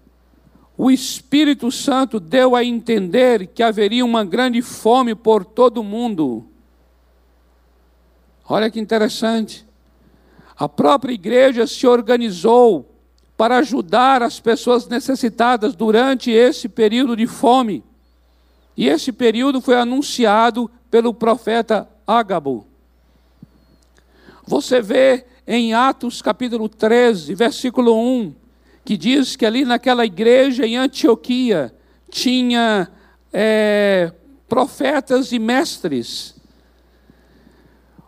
o 0.82 0.90
Espírito 0.90 1.70
Santo 1.70 2.18
deu 2.18 2.56
a 2.56 2.64
entender 2.64 3.48
que 3.48 3.62
haveria 3.62 4.02
uma 4.02 4.24
grande 4.24 4.62
fome 4.62 5.14
por 5.14 5.44
todo 5.44 5.82
o 5.82 5.84
mundo. 5.84 6.46
Olha 8.48 8.70
que 8.70 8.80
interessante. 8.80 9.66
A 10.56 10.66
própria 10.66 11.12
igreja 11.12 11.66
se 11.66 11.86
organizou 11.86 12.94
para 13.36 13.58
ajudar 13.58 14.22
as 14.22 14.40
pessoas 14.40 14.88
necessitadas 14.88 15.76
durante 15.76 16.30
esse 16.30 16.66
período 16.66 17.14
de 17.14 17.26
fome. 17.26 17.84
E 18.74 18.88
esse 18.88 19.12
período 19.12 19.60
foi 19.60 19.76
anunciado 19.76 20.70
pelo 20.90 21.12
profeta 21.12 21.86
Ágabo. 22.06 22.66
Você 24.46 24.80
vê 24.80 25.26
em 25.46 25.74
Atos 25.74 26.22
capítulo 26.22 26.70
13, 26.70 27.34
versículo 27.34 27.94
1, 27.94 28.34
que 28.84 28.96
diz 28.96 29.36
que 29.36 29.46
ali 29.46 29.64
naquela 29.64 30.04
igreja 30.04 30.66
em 30.66 30.76
Antioquia 30.76 31.74
tinha 32.10 32.90
é, 33.32 34.12
profetas 34.48 35.32
e 35.32 35.38
mestres. 35.38 36.34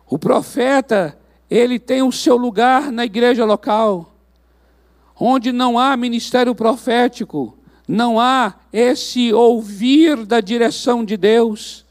O 0.09 0.19
profeta, 0.19 1.19
ele 1.49 1.79
tem 1.79 2.03
o 2.03 2.13
seu 2.13 2.37
lugar 2.37 2.91
na 2.91 3.05
igreja 3.05 3.45
local, 3.45 4.15
onde 5.19 5.53
não 5.53 5.79
há 5.79 5.97
ministério 5.97 6.55
profético, 6.55 7.57
não 7.87 8.19
há 8.19 8.55
esse 8.73 9.33
ouvir 9.33 10.25
da 10.25 10.41
direção 10.41 11.05
de 11.05 11.17
Deus. 11.17 11.85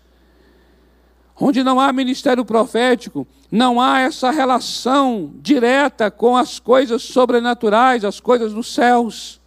Onde 1.39 1.63
não 1.63 1.80
há 1.80 1.91
ministério 1.91 2.46
profético, 2.46 3.26
não 3.52 3.82
há 3.82 4.00
essa 4.00 4.32
relação 4.32 5.34
direta 5.36 6.10
com 6.10 6.38
as 6.38 6.58
coisas 6.58 7.04
sobrenaturais, 7.04 8.06
as 8.06 8.22
coisas 8.22 8.54
dos 8.54 8.74
céus. 8.74 9.42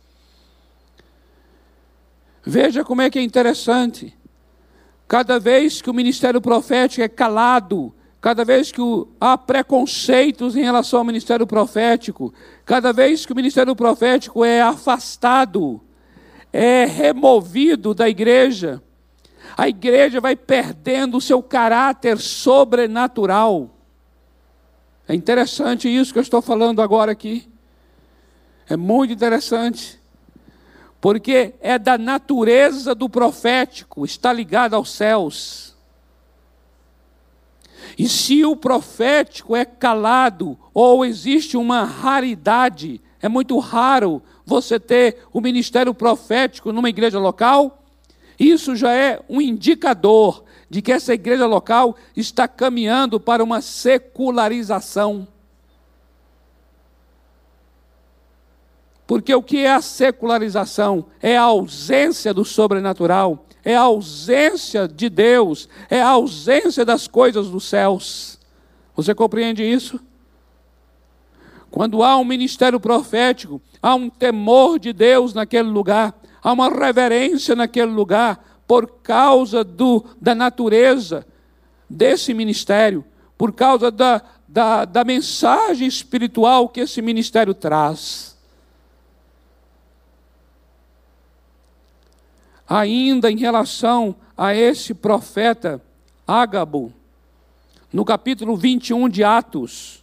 Veja 2.45 2.85
como 2.85 3.01
é 3.01 3.09
que 3.09 3.19
é 3.19 3.23
interessante. 3.23 4.14
Cada 5.09 5.40
vez 5.40 5.81
que 5.81 5.88
o 5.88 5.95
ministério 5.95 6.40
profético 6.40 7.01
é 7.01 7.09
calado, 7.09 7.95
cada 8.21 8.45
vez 8.45 8.71
que 8.71 8.81
há 9.19 9.38
preconceitos 9.38 10.55
em 10.55 10.62
relação 10.62 10.99
ao 10.99 11.05
ministério 11.05 11.47
profético, 11.47 12.33
cada 12.67 12.93
vez 12.93 13.25
que 13.25 13.33
o 13.33 13.37
ministério 13.37 13.75
profético 13.75 14.45
é 14.45 14.61
afastado, 14.61 15.81
é 16.53 16.85
removido 16.85 17.95
da 17.95 18.07
igreja, 18.07 18.83
a 19.57 19.69
igreja 19.69 20.21
vai 20.21 20.37
perdendo 20.37 21.17
o 21.17 21.21
seu 21.21 21.43
caráter 21.43 22.19
sobrenatural. 22.19 23.73
É 25.07 25.14
interessante 25.14 25.88
isso 25.88 26.12
que 26.12 26.19
eu 26.19 26.23
estou 26.23 26.40
falando 26.40 26.81
agora 26.81 27.12
aqui. 27.12 27.47
É 28.69 28.77
muito 28.77 29.12
interessante. 29.12 30.01
Porque 31.01 31.55
é 31.61 31.79
da 31.79 31.99
natureza 31.99 32.95
do 32.95 33.09
profético, 33.09 34.05
está 34.05 34.33
ligado 34.33 34.75
aos 34.75 34.90
céus. 34.90 35.75
E 37.99 38.09
se 38.09 38.45
o 38.45 38.57
profético 38.57 39.55
é 39.55 39.64
calado, 39.64 40.59
ou 40.73 41.05
existe 41.05 41.57
uma 41.57 41.85
raridade, 41.85 43.01
é 43.21 43.29
muito 43.29 43.59
raro 43.59 44.23
você 44.47 44.81
ter 44.81 45.19
o 45.33 45.40
ministério 45.40 45.95
profético 45.95 46.73
numa 46.73 46.88
igreja 46.88 47.19
local, 47.19 47.83
isso 48.38 48.75
já 48.75 48.93
é 48.93 49.21
um 49.29 49.40
indicador 49.40 50.43
de 50.68 50.83
que 50.83 50.92
essa 50.92 51.14
igreja 51.14 51.46
local 51.46 51.96
está 52.16 52.48
caminhando 52.48 53.20
para 53.20 53.42
uma 53.42 53.61
secularização. 53.61 55.29
Porque 59.07 59.35
o 59.35 59.42
que 59.42 59.59
é 59.59 59.72
a 59.72 59.83
secularização? 59.83 61.07
É 61.20 61.37
a 61.37 61.42
ausência 61.42 62.33
do 62.33 62.44
sobrenatural, 62.44 63.44
é 63.64 63.77
a 63.77 63.83
ausência 63.83 64.88
de 64.88 65.09
Deus, 65.09 65.68
é 65.90 66.00
a 66.00 66.09
ausência 66.09 66.85
das 66.85 67.07
coisas 67.07 67.48
dos 67.48 67.64
céus. 67.64 68.38
Você 68.96 69.14
compreende 69.14 69.62
isso? 69.62 70.00
Quando 71.70 72.03
há 72.03 72.16
um 72.16 72.24
ministério 72.24 72.79
profético, 72.79 73.61
há 73.83 73.94
um 73.94 74.09
temor 74.09 74.79
de 74.79 74.92
Deus 74.92 75.35
naquele 75.35 75.68
lugar, 75.68 76.14
há 76.42 76.53
uma 76.53 76.70
reverência 76.70 77.57
naquele 77.57 77.90
lugar, 77.90 78.54
por 78.66 78.87
causa 79.03 79.62
do, 79.62 80.05
da 80.20 80.35
natureza 80.35 81.27
desse 81.88 82.33
ministério, 82.33 83.05
por 83.37 83.53
causa 83.53 83.90
da, 83.90 84.22
da, 84.48 84.85
da 84.85 85.05
mensagem 85.05 85.87
espiritual 85.87 86.68
que 86.68 86.81
esse 86.81 87.03
ministério 87.03 87.55
traz. 87.55 88.35
Ainda 92.66 93.31
em 93.31 93.37
relação 93.37 94.16
a 94.37 94.55
esse 94.55 94.94
profeta 94.94 95.81
Ágabo, 96.27 96.92
no 97.92 98.05
capítulo 98.05 98.57
21 98.57 99.09
de 99.09 99.22
Atos, 99.22 100.03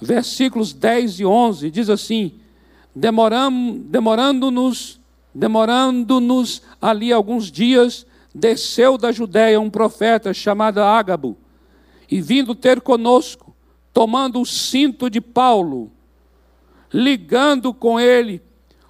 versículos 0.00 0.72
10 0.72 1.20
e 1.20 1.24
11, 1.24 1.70
diz 1.70 1.88
assim: 1.88 2.38
demorando-nos 2.94 5.00
Demorando-nos 5.34 6.62
ali 6.80 7.12
alguns 7.12 7.50
dias, 7.50 8.06
desceu 8.34 8.98
da 8.98 9.12
Judéia 9.12 9.60
um 9.60 9.70
profeta 9.70 10.32
chamado 10.32 10.80
Ágabo, 10.80 11.36
e 12.10 12.20
vindo 12.20 12.54
ter 12.54 12.80
conosco, 12.80 13.54
tomando 13.92 14.40
o 14.40 14.46
cinto 14.46 15.08
de 15.08 15.20
Paulo, 15.20 15.90
ligando 16.92 17.72
com 17.72 17.98
ele 17.98 18.42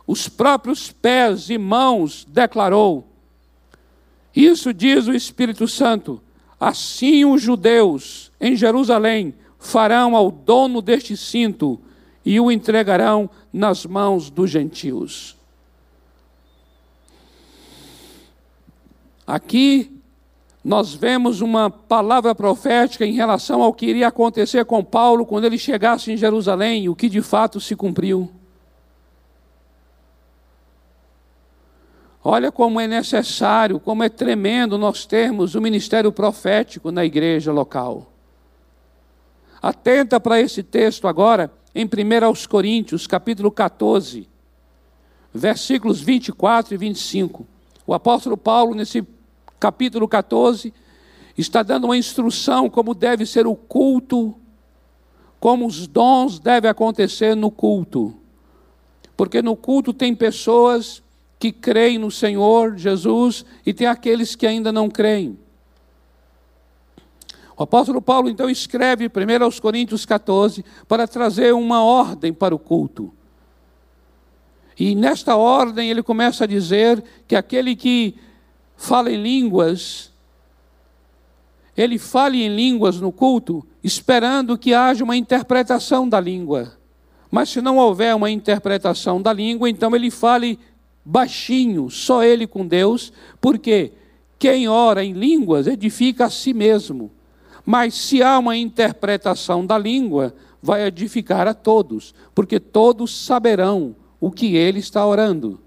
os 0.07 0.29
próprios 0.29 0.91
pés 0.91 1.49
e 1.49 1.57
mãos, 1.57 2.27
declarou: 2.29 3.07
Isso 4.35 4.75
diz 4.75 5.07
o 5.07 5.15
Espírito 5.15 5.69
Santo, 5.69 6.21
assim 6.59 7.25
os 7.25 7.41
judeus 7.41 8.33
em 8.41 8.57
Jerusalém 8.57 9.35
farão 9.59 10.17
ao 10.17 10.31
dono 10.31 10.83
deste 10.83 11.17
cinto 11.17 11.81
e 12.25 12.41
o 12.41 12.51
entregarão 12.51 13.31
nas 13.53 13.87
mãos 13.87 14.29
dos 14.29 14.51
gentios. 14.51 15.37
Aqui 19.27 20.01
nós 20.65 20.95
vemos 20.95 21.41
uma 21.41 21.69
palavra 21.69 22.35
profética 22.35 23.05
em 23.05 23.13
relação 23.13 23.63
ao 23.63 23.75
que 23.75 23.87
iria 23.87 24.09
acontecer 24.09 24.65
com 24.65 24.85
Paulo 24.85 25.27
quando 25.27 25.45
ele 25.45 25.59
chegasse 25.59 26.13
em 26.13 26.17
Jerusalém, 26.17 26.89
o 26.89 26.95
que 26.95 27.09
de 27.09 27.21
fato 27.21 27.61
se 27.61 27.75
cumpriu. 27.75 28.31
Olha 32.25 32.53
como 32.53 32.79
é 32.79 32.87
necessário, 32.87 33.81
como 33.81 34.05
é 34.05 34.09
tremendo 34.09 34.79
nós 34.79 35.05
termos 35.05 35.57
o 35.57 35.61
ministério 35.61 36.13
profético 36.13 36.93
na 36.93 37.05
igreja 37.05 37.53
local. 37.53 38.13
Atenta 39.61 40.21
para 40.21 40.41
esse 40.41 40.63
texto 40.63 41.09
agora, 41.09 41.51
em 41.75 41.85
1 41.85 42.49
Coríntios, 42.49 43.09
capítulo 43.09 43.51
14, 43.51 44.29
versículos 45.35 46.01
24 46.01 46.75
e 46.75 46.77
25. 46.77 47.47
O 47.93 47.95
apóstolo 47.95 48.39
Paulo, 48.39 48.75
nesse 48.75 49.07
capítulo 49.61 50.09
14, 50.09 50.73
está 51.37 51.63
dando 51.63 51.85
uma 51.85 51.97
instrução 51.99 52.71
como 52.71 52.95
deve 52.95 53.27
ser 53.27 53.47
o 53.47 53.55
culto, 53.55 54.35
como 55.39 55.67
os 55.67 55.87
dons 55.87 56.39
devem 56.39 56.71
acontecer 56.71 57.37
no 57.37 57.51
culto. 57.51 58.17
Porque 59.15 59.43
no 59.43 59.55
culto 59.55 59.93
tem 59.93 60.15
pessoas 60.15 61.03
que 61.39 61.53
creem 61.53 61.99
no 61.99 62.11
Senhor 62.11 62.79
Jesus 62.79 63.45
e 63.67 63.75
tem 63.75 63.87
aqueles 63.87 64.35
que 64.35 64.47
ainda 64.47 64.73
não 64.73 64.89
creem. 64.89 65.39
O 67.55 67.63
apóstolo 67.63 68.01
Paulo 68.01 68.31
então 68.31 68.49
escreve 68.49 69.11
primeiro 69.11 69.45
aos 69.45 69.61
Coríntios 69.61 70.07
14 70.07 70.65
para 70.89 71.07
trazer 71.07 71.53
uma 71.53 71.85
ordem 71.85 72.33
para 72.33 72.55
o 72.55 72.59
culto. 72.59 73.13
E 74.79 74.95
nesta 74.95 75.37
ordem 75.37 75.91
ele 75.91 76.03
começa 76.03 76.45
a 76.45 76.47
dizer 76.47 77.03
que 77.27 77.37
aquele 77.37 77.77
que 77.77 78.15
fala 78.77 79.11
em 79.11 79.23
línguas, 79.23 80.13
ele 81.77 81.99
fale 81.99 82.43
em 82.43 82.55
línguas 82.55 83.01
no 83.01 83.13
culto, 83.13 83.67
esperando 83.83 84.59
que 84.59 84.75
haja 84.75 85.05
uma 85.05 85.17
interpretação 85.17 86.09
da 86.09 86.21
língua. 86.21 86.73
Mas 87.31 87.49
se 87.49 87.61
não 87.61 87.79
houver 87.79 88.15
uma 88.15 88.31
interpretação 88.31 89.21
da 89.21 89.33
língua, 89.33 89.69
então 89.69 89.95
ele 89.95 90.11
fale 90.11 90.59
baixinho, 91.05 91.91
só 91.91 92.23
ele 92.23 92.47
com 92.47 92.67
Deus, 92.67 93.13
porque 93.41 93.93
quem 94.39 94.69
ora 94.69 95.05
em 95.05 95.13
línguas 95.13 95.67
edifica 95.67 96.27
a 96.27 96.31
si 96.31 96.53
mesmo. 96.53 97.11
Mas 97.65 97.95
se 97.95 98.23
há 98.23 98.39
uma 98.39 98.57
interpretação 98.57 99.65
da 99.65 99.79
língua, 99.79 100.35
vai 100.61 100.85
edificar 100.85 101.47
a 101.47 101.55
todos, 101.55 102.15
porque 102.35 102.59
todos 102.61 103.25
saberão 103.25 103.95
o 104.23 104.31
que 104.31 104.55
ele 104.55 104.79
está 104.79 105.05
orando. 105.05 105.61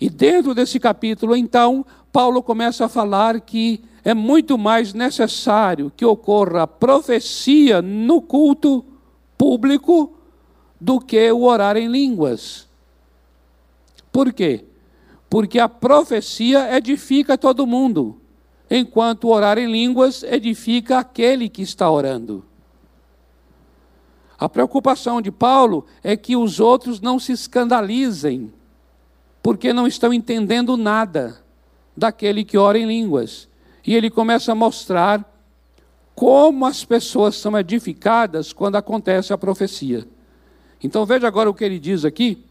E 0.00 0.10
dentro 0.10 0.52
desse 0.52 0.80
capítulo, 0.80 1.36
então, 1.36 1.86
Paulo 2.12 2.42
começa 2.42 2.86
a 2.86 2.88
falar 2.88 3.40
que 3.40 3.84
é 4.02 4.14
muito 4.14 4.58
mais 4.58 4.92
necessário 4.92 5.92
que 5.96 6.04
ocorra 6.04 6.62
a 6.64 6.66
profecia 6.66 7.80
no 7.80 8.20
culto 8.20 8.84
público 9.38 10.12
do 10.80 10.98
que 10.98 11.30
o 11.30 11.44
orar 11.44 11.76
em 11.76 11.86
línguas. 11.86 12.66
Por 14.10 14.32
quê? 14.32 14.64
Porque 15.28 15.60
a 15.60 15.68
profecia 15.68 16.76
edifica 16.76 17.38
todo 17.38 17.64
mundo, 17.64 18.20
enquanto 18.68 19.28
orar 19.28 19.56
em 19.56 19.70
línguas 19.70 20.24
edifica 20.24 20.98
aquele 20.98 21.48
que 21.48 21.62
está 21.62 21.88
orando. 21.88 22.49
A 24.40 24.48
preocupação 24.48 25.20
de 25.20 25.30
Paulo 25.30 25.84
é 26.02 26.16
que 26.16 26.34
os 26.34 26.60
outros 26.60 26.98
não 26.98 27.18
se 27.18 27.30
escandalizem, 27.30 28.50
porque 29.42 29.70
não 29.70 29.86
estão 29.86 30.14
entendendo 30.14 30.78
nada 30.78 31.44
daquele 31.94 32.42
que 32.42 32.56
ora 32.56 32.78
em 32.78 32.86
línguas. 32.86 33.46
E 33.86 33.94
ele 33.94 34.08
começa 34.08 34.52
a 34.52 34.54
mostrar 34.54 35.30
como 36.14 36.64
as 36.64 36.86
pessoas 36.86 37.36
são 37.36 37.58
edificadas 37.58 38.50
quando 38.50 38.76
acontece 38.76 39.30
a 39.30 39.36
profecia. 39.36 40.08
Então 40.82 41.04
veja 41.04 41.28
agora 41.28 41.50
o 41.50 41.54
que 41.54 41.62
ele 41.62 41.78
diz 41.78 42.06
aqui, 42.06 42.42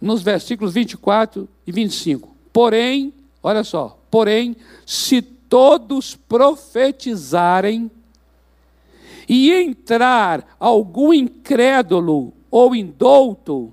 nos 0.00 0.22
versículos 0.22 0.72
24 0.72 1.48
e 1.66 1.72
25. 1.72 2.36
Porém, 2.52 3.12
olha 3.42 3.64
só, 3.64 3.98
porém, 4.08 4.54
se 4.84 5.20
todos 5.20 6.14
profetizarem 6.14 7.90
e 9.28 9.52
entrar 9.52 10.56
algum 10.58 11.12
incrédulo 11.12 12.32
ou 12.50 12.74
indouto, 12.74 13.72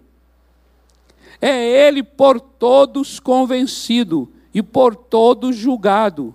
é 1.40 1.88
ele 1.88 2.02
por 2.02 2.40
todos 2.40 3.20
convencido 3.20 4.32
e 4.54 4.64
por 4.64 4.96
todos 4.96 5.56
julgado. 5.56 6.34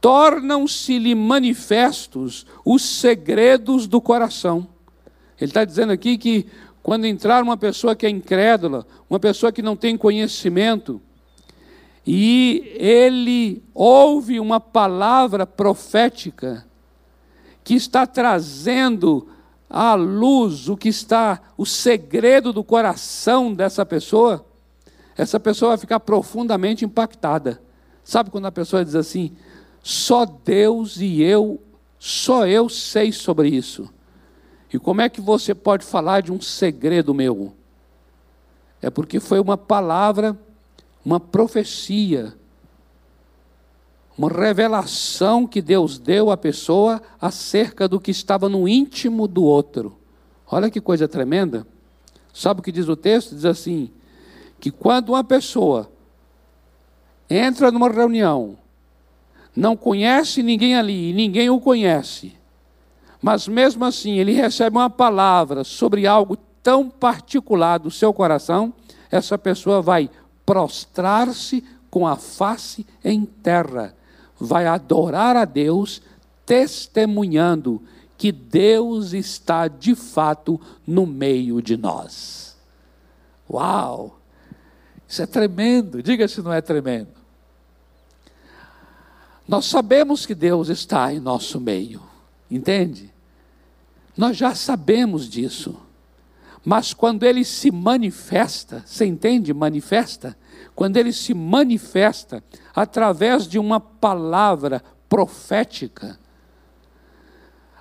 Tornam-se-lhe 0.00 1.14
manifestos 1.14 2.46
os 2.64 2.82
segredos 2.82 3.86
do 3.86 4.00
coração. 4.00 4.68
Ele 5.40 5.50
está 5.50 5.64
dizendo 5.64 5.92
aqui 5.92 6.16
que 6.16 6.46
quando 6.82 7.04
entrar 7.04 7.42
uma 7.42 7.56
pessoa 7.56 7.94
que 7.94 8.06
é 8.06 8.10
incrédula, 8.10 8.86
uma 9.10 9.20
pessoa 9.20 9.52
que 9.52 9.60
não 9.60 9.76
tem 9.76 9.96
conhecimento, 9.96 11.02
e 12.06 12.72
ele 12.76 13.62
ouve 13.74 14.40
uma 14.40 14.58
palavra 14.58 15.46
profética 15.46 16.66
que 17.68 17.74
está 17.74 18.06
trazendo 18.06 19.28
à 19.68 19.92
luz 19.92 20.70
o 20.70 20.76
que 20.76 20.88
está, 20.88 21.38
o 21.54 21.66
segredo 21.66 22.50
do 22.50 22.64
coração 22.64 23.52
dessa 23.52 23.84
pessoa, 23.84 24.42
essa 25.14 25.38
pessoa 25.38 25.72
vai 25.72 25.78
ficar 25.78 26.00
profundamente 26.00 26.86
impactada. 26.86 27.60
Sabe 28.02 28.30
quando 28.30 28.46
a 28.46 28.50
pessoa 28.50 28.82
diz 28.82 28.94
assim: 28.94 29.36
só 29.82 30.24
Deus 30.24 30.96
e 30.96 31.20
eu, 31.20 31.60
só 31.98 32.46
eu 32.46 32.70
sei 32.70 33.12
sobre 33.12 33.50
isso. 33.50 33.92
E 34.72 34.78
como 34.78 35.02
é 35.02 35.10
que 35.10 35.20
você 35.20 35.54
pode 35.54 35.84
falar 35.84 36.22
de 36.22 36.32
um 36.32 36.40
segredo 36.40 37.12
meu? 37.12 37.52
É 38.80 38.88
porque 38.88 39.20
foi 39.20 39.38
uma 39.38 39.58
palavra, 39.58 40.34
uma 41.04 41.20
profecia, 41.20 42.34
uma 44.18 44.28
revelação 44.28 45.46
que 45.46 45.62
Deus 45.62 45.96
deu 45.96 46.32
à 46.32 46.36
pessoa 46.36 47.00
acerca 47.20 47.86
do 47.86 48.00
que 48.00 48.10
estava 48.10 48.48
no 48.48 48.66
íntimo 48.66 49.28
do 49.28 49.44
outro. 49.44 49.96
Olha 50.50 50.68
que 50.68 50.80
coisa 50.80 51.06
tremenda. 51.06 51.64
Sabe 52.34 52.58
o 52.58 52.62
que 52.62 52.72
diz 52.72 52.88
o 52.88 52.96
texto? 52.96 53.36
Diz 53.36 53.44
assim: 53.44 53.90
que 54.58 54.72
quando 54.72 55.10
uma 55.10 55.22
pessoa 55.22 55.88
entra 57.30 57.70
numa 57.70 57.88
reunião, 57.88 58.56
não 59.54 59.76
conhece 59.76 60.42
ninguém 60.42 60.76
ali 60.76 61.10
e 61.10 61.12
ninguém 61.12 61.48
o 61.48 61.60
conhece, 61.60 62.34
mas 63.22 63.46
mesmo 63.46 63.84
assim 63.84 64.18
ele 64.18 64.32
recebe 64.32 64.76
uma 64.76 64.90
palavra 64.90 65.62
sobre 65.62 66.06
algo 66.06 66.36
tão 66.62 66.88
particular 66.88 67.78
do 67.78 67.90
seu 67.90 68.12
coração, 68.12 68.72
essa 69.10 69.38
pessoa 69.38 69.80
vai 69.80 70.10
prostrar-se 70.44 71.64
com 71.90 72.06
a 72.06 72.16
face 72.16 72.86
em 73.04 73.24
terra, 73.24 73.94
vai 74.38 74.66
adorar 74.66 75.36
a 75.36 75.44
Deus, 75.44 76.02
testemunhando 76.46 77.82
que 78.16 78.32
Deus 78.32 79.12
está 79.12 79.68
de 79.68 79.94
fato 79.94 80.60
no 80.86 81.06
meio 81.06 81.62
de 81.62 81.76
nós. 81.76 82.56
Uau! 83.50 84.18
Isso 85.06 85.22
é 85.22 85.26
tremendo, 85.26 86.02
diga 86.02 86.28
se 86.28 86.42
não 86.42 86.52
é 86.52 86.60
tremendo. 86.60 87.18
Nós 89.46 89.64
sabemos 89.64 90.26
que 90.26 90.34
Deus 90.34 90.68
está 90.68 91.12
em 91.12 91.18
nosso 91.18 91.58
meio. 91.58 92.02
Entende? 92.50 93.10
Nós 94.16 94.36
já 94.36 94.54
sabemos 94.54 95.28
disso. 95.28 95.80
Mas 96.64 96.92
quando 96.92 97.22
ele 97.22 97.44
se 97.44 97.70
manifesta, 97.70 98.82
você 98.84 99.06
entende? 99.06 99.54
Manifesta? 99.54 100.36
Quando 100.78 100.96
ele 100.96 101.12
se 101.12 101.34
manifesta 101.34 102.40
através 102.72 103.48
de 103.48 103.58
uma 103.58 103.80
palavra 103.80 104.80
profética, 105.08 106.16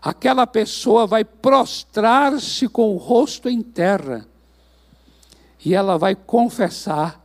aquela 0.01 0.47
pessoa 0.47 1.05
vai 1.05 1.23
prostrar-se 1.23 2.67
com 2.67 2.91
o 2.91 2.97
rosto 2.97 3.47
em 3.47 3.62
terra 3.62 4.27
e 5.63 5.75
ela 5.75 5.95
vai 5.95 6.15
confessar, 6.15 7.23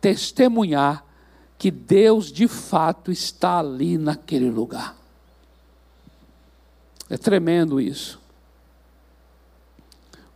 testemunhar 0.00 1.04
que 1.58 1.70
Deus 1.70 2.32
de 2.32 2.48
fato 2.48 3.12
está 3.12 3.58
ali 3.58 3.98
naquele 3.98 4.50
lugar. 4.50 4.96
É 7.10 7.18
tremendo 7.18 7.78
isso. 7.78 8.18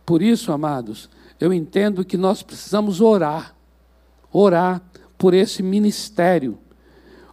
Por 0.05 0.21
isso, 0.21 0.51
amados, 0.51 1.09
eu 1.39 1.51
entendo 1.51 2.05
que 2.05 2.17
nós 2.17 2.43
precisamos 2.43 3.01
orar, 3.01 3.55
orar 4.37 4.81
por 5.17 5.33
esse 5.33 5.63
ministério, 5.63 6.57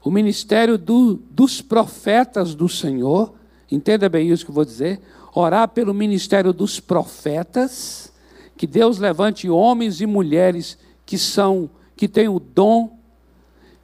o 0.04 0.10
ministério 0.10 0.78
do, 0.78 1.14
dos 1.30 1.60
profetas 1.60 2.54
do 2.54 2.68
Senhor, 2.68 3.34
entenda 3.70 4.08
bem 4.08 4.28
isso 4.28 4.44
que 4.44 4.50
eu 4.50 4.54
vou 4.54 4.64
dizer, 4.64 5.00
orar 5.34 5.68
pelo 5.68 5.92
ministério 5.92 6.52
dos 6.52 6.78
profetas, 6.78 8.12
que 8.56 8.66
Deus 8.66 8.98
levante 8.98 9.48
homens 9.48 10.00
e 10.00 10.06
mulheres 10.06 10.78
que 11.04 11.18
são, 11.18 11.68
que 11.96 12.08
têm 12.08 12.28
o 12.28 12.38
dom, 12.38 12.96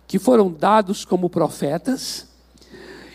que 0.07 0.19
foram 0.19 0.51
dados 0.51 1.05
como 1.05 1.29
profetas, 1.29 2.29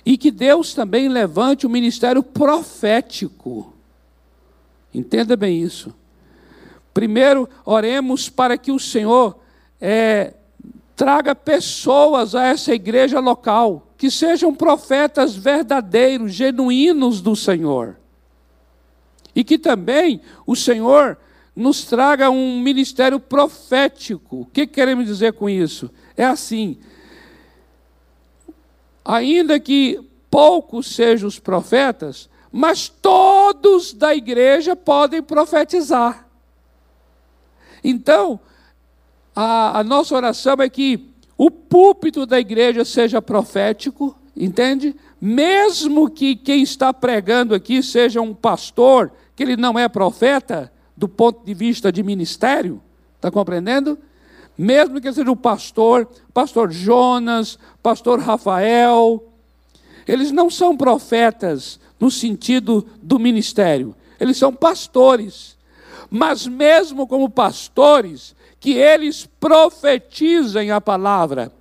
e 0.06 0.18
que 0.18 0.32
Deus 0.32 0.74
também 0.74 1.08
levante 1.08 1.66
o 1.66 1.70
ministério 1.70 2.22
profético. 2.22 3.74
Entenda 4.94 5.38
bem 5.38 5.62
isso. 5.62 5.94
Primeiro, 6.94 7.50
oremos 7.66 8.30
para 8.30 8.58
que 8.58 8.72
o 8.72 8.80
Senhor 8.80 9.43
é, 9.80 10.34
traga 10.96 11.36
pessoas 11.36 12.36
a 12.36 12.48
essa 12.48 12.74
igreja 12.74 13.20
local, 13.20 13.88
que 13.98 14.10
sejam 14.12 14.54
profetas 14.54 15.36
verdadeiros, 15.36 16.34
genuínos 16.34 17.22
do 17.22 17.36
Senhor. 17.36 17.98
E 19.36 19.44
que 19.44 19.58
também 19.58 20.22
o 20.46 20.56
Senhor 20.56 21.18
nos 21.56 21.84
traga 21.86 22.30
um 22.30 22.60
ministério 22.60 23.20
profético. 23.20 24.42
O 24.42 24.46
que 24.46 24.68
queremos 24.68 25.06
dizer 25.06 25.34
com 25.34 25.50
isso? 25.50 25.90
É 26.16 26.26
assim: 26.26 26.78
ainda 29.04 29.60
que 29.60 30.00
poucos 30.30 30.96
sejam 30.96 31.28
os 31.28 31.40
profetas, 31.40 32.30
mas 32.52 32.88
todos 32.88 33.94
da 33.94 34.16
igreja 34.16 34.76
podem 34.76 35.22
profetizar. 35.22 36.28
Então, 37.84 38.40
a, 39.36 39.80
a 39.80 39.84
nossa 39.84 40.16
oração 40.16 40.56
é 40.60 40.70
que 40.70 41.10
o 41.38 41.50
púlpito 41.50 42.26
da 42.26 42.40
igreja 42.40 42.86
seja 42.86 43.22
profético, 43.22 44.16
entende? 44.36 44.96
Mesmo 45.20 46.10
que 46.10 46.36
quem 46.36 46.62
está 46.62 46.94
pregando 46.94 47.56
aqui 47.56 47.82
seja 47.82 48.22
um 48.22 48.34
pastor, 48.34 49.12
que 49.36 49.44
ele 49.44 49.58
não 49.58 49.78
é 49.78 49.88
profeta, 49.88 50.72
do 50.96 51.08
ponto 51.08 51.44
de 51.44 51.54
vista 51.54 51.92
de 51.92 52.04
ministério, 52.04 52.82
está 53.16 53.32
compreendendo? 53.32 53.98
Mesmo 54.58 55.02
que 55.02 55.12
seja 55.12 55.32
o 55.32 55.36
pastor, 55.36 56.08
pastor 56.34 56.72
Jonas, 56.72 57.58
pastor 57.82 58.20
Rafael, 58.20 59.24
eles 60.08 60.32
não 60.32 60.50
são 60.50 60.78
profetas 60.78 61.80
no 62.00 62.12
sentido 62.12 62.86
do 63.02 63.18
ministério, 63.18 63.96
eles 64.20 64.38
são 64.38 64.54
pastores. 64.54 65.58
Mas 66.10 66.46
mesmo 66.46 67.08
como 67.08 67.28
pastores, 67.28 68.36
que 68.64 68.78
eles 68.78 69.26
profetizem 69.42 70.72
a 70.72 70.80
palavra, 70.80 71.52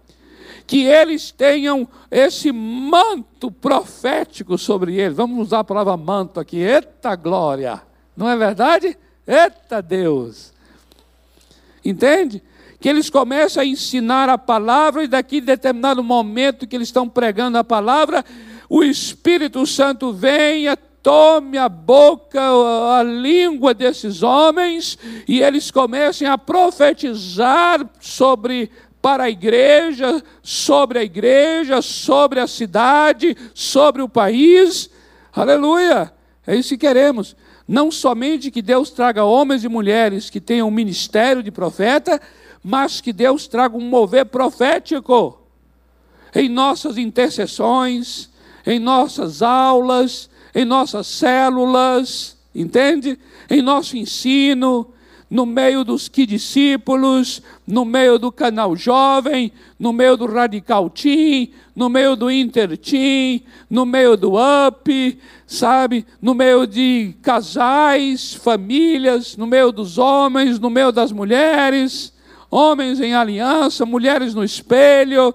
que 0.69 0.85
eles 0.85 1.33
tenham 1.33 1.89
esse 2.09 2.53
manto 2.53 3.51
profético 3.51 4.57
sobre 4.57 4.95
eles. 4.95 5.17
Vamos 5.17 5.49
usar 5.49 5.59
a 5.59 5.65
palavra 5.65 5.97
manto 5.97 6.39
aqui. 6.39 6.59
Eita 6.59 7.17
glória! 7.17 7.83
Não 8.17 8.29
é 8.29 8.37
verdade? 8.37 8.97
Eita 9.27 9.83
Deus! 9.83 10.53
Entende? 11.85 12.41
Que 12.79 12.89
eles 12.89 13.11
começam 13.11 13.65
a 13.65 13.67
ensinar 13.67 14.29
a 14.29 14.39
palavra 14.39 15.03
e 15.03 15.09
daqui 15.09 15.39
a 15.39 15.41
determinado 15.41 16.05
momento 16.05 16.69
que 16.69 16.77
eles 16.77 16.87
estão 16.87 17.09
pregando 17.09 17.59
a 17.59 17.65
palavra, 17.65 18.25
o 18.69 18.85
Espírito 18.85 19.67
Santo 19.67 20.13
venha, 20.13 20.79
tome 21.03 21.59
a 21.59 21.69
boca, 21.69 22.41
a 22.41 23.03
língua 23.03 23.75
desses 23.75 24.23
homens 24.23 24.97
e 25.27 25.41
eles 25.41 25.71
comecem 25.71 26.29
a 26.29 26.39
profetizar 26.39 27.85
sobre 28.01 28.71
para 29.01 29.25
a 29.25 29.31
igreja, 29.31 30.23
sobre 30.43 31.01
a 31.01 31.03
igreja, 31.03 31.83
sobre 31.83 32.39
a 32.39 32.47
cidade, 32.47 33.37
sobre 33.53 34.01
o 34.01 34.09
país. 34.09 34.89
Aleluia! 35.35 36.13
É 36.47 36.55
isso 36.55 36.71
que 36.71 36.79
queremos 36.79 37.35
não 37.67 37.91
somente 37.91 38.51
que 38.51 38.61
Deus 38.61 38.91
traga 38.91 39.25
homens 39.25 39.65
e 39.65 39.69
mulheres 39.69 40.29
que 40.29 40.41
tenham 40.41 40.69
um 40.69 40.73
ministério 40.73 41.43
de 41.43 41.51
profeta, 41.51 42.21
mas 42.63 43.01
que 43.01 43.13
Deus 43.13 43.47
traga 43.47 43.77
um 43.77 43.89
mover 43.89 44.27
profético 44.27 45.41
em 46.35 46.49
nossas 46.49 46.99
intercessões, 46.99 48.31
em 48.67 48.79
nossas 48.79 49.43
aulas, 49.43 50.29
em 50.55 50.65
nossas 50.65 51.07
células, 51.07 52.37
entende? 52.55 53.19
Em 53.49 53.63
nosso 53.63 53.97
ensino, 53.97 54.93
no 55.33 55.47
meio 55.47 55.83
dos 55.83 56.09
que 56.09 56.27
discípulos, 56.27 57.41
no 57.67 57.87
meio 57.87 58.19
do 58.19 58.31
canal 58.31 58.77
jovem, 58.77 59.51
no 59.79 59.91
meio 59.91 60.15
do 60.15 60.27
Radical 60.27 60.91
Team, 60.91 61.49
no 61.75 61.89
meio 61.89 62.15
do 62.15 62.31
Inter 62.31 62.77
Team, 62.77 63.41
no 63.71 63.87
meio 63.87 64.15
do 64.15 64.35
UP, 64.35 65.19
sabe? 65.47 66.05
No 66.21 66.35
meio 66.35 66.67
de 66.67 67.15
casais, 67.23 68.35
famílias, 68.35 69.35
no 69.35 69.47
meio 69.47 69.73
dos 69.73 69.97
homens, 69.97 70.59
no 70.59 70.69
meio 70.69 70.93
das 70.93 71.11
mulheres, 71.11 72.13
homens 72.51 73.01
em 73.01 73.15
aliança, 73.15 73.87
mulheres 73.87 74.35
no 74.35 74.45
espelho, 74.45 75.35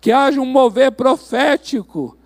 que 0.00 0.10
haja 0.10 0.40
um 0.40 0.44
mover 0.44 0.90
profético, 0.90 2.18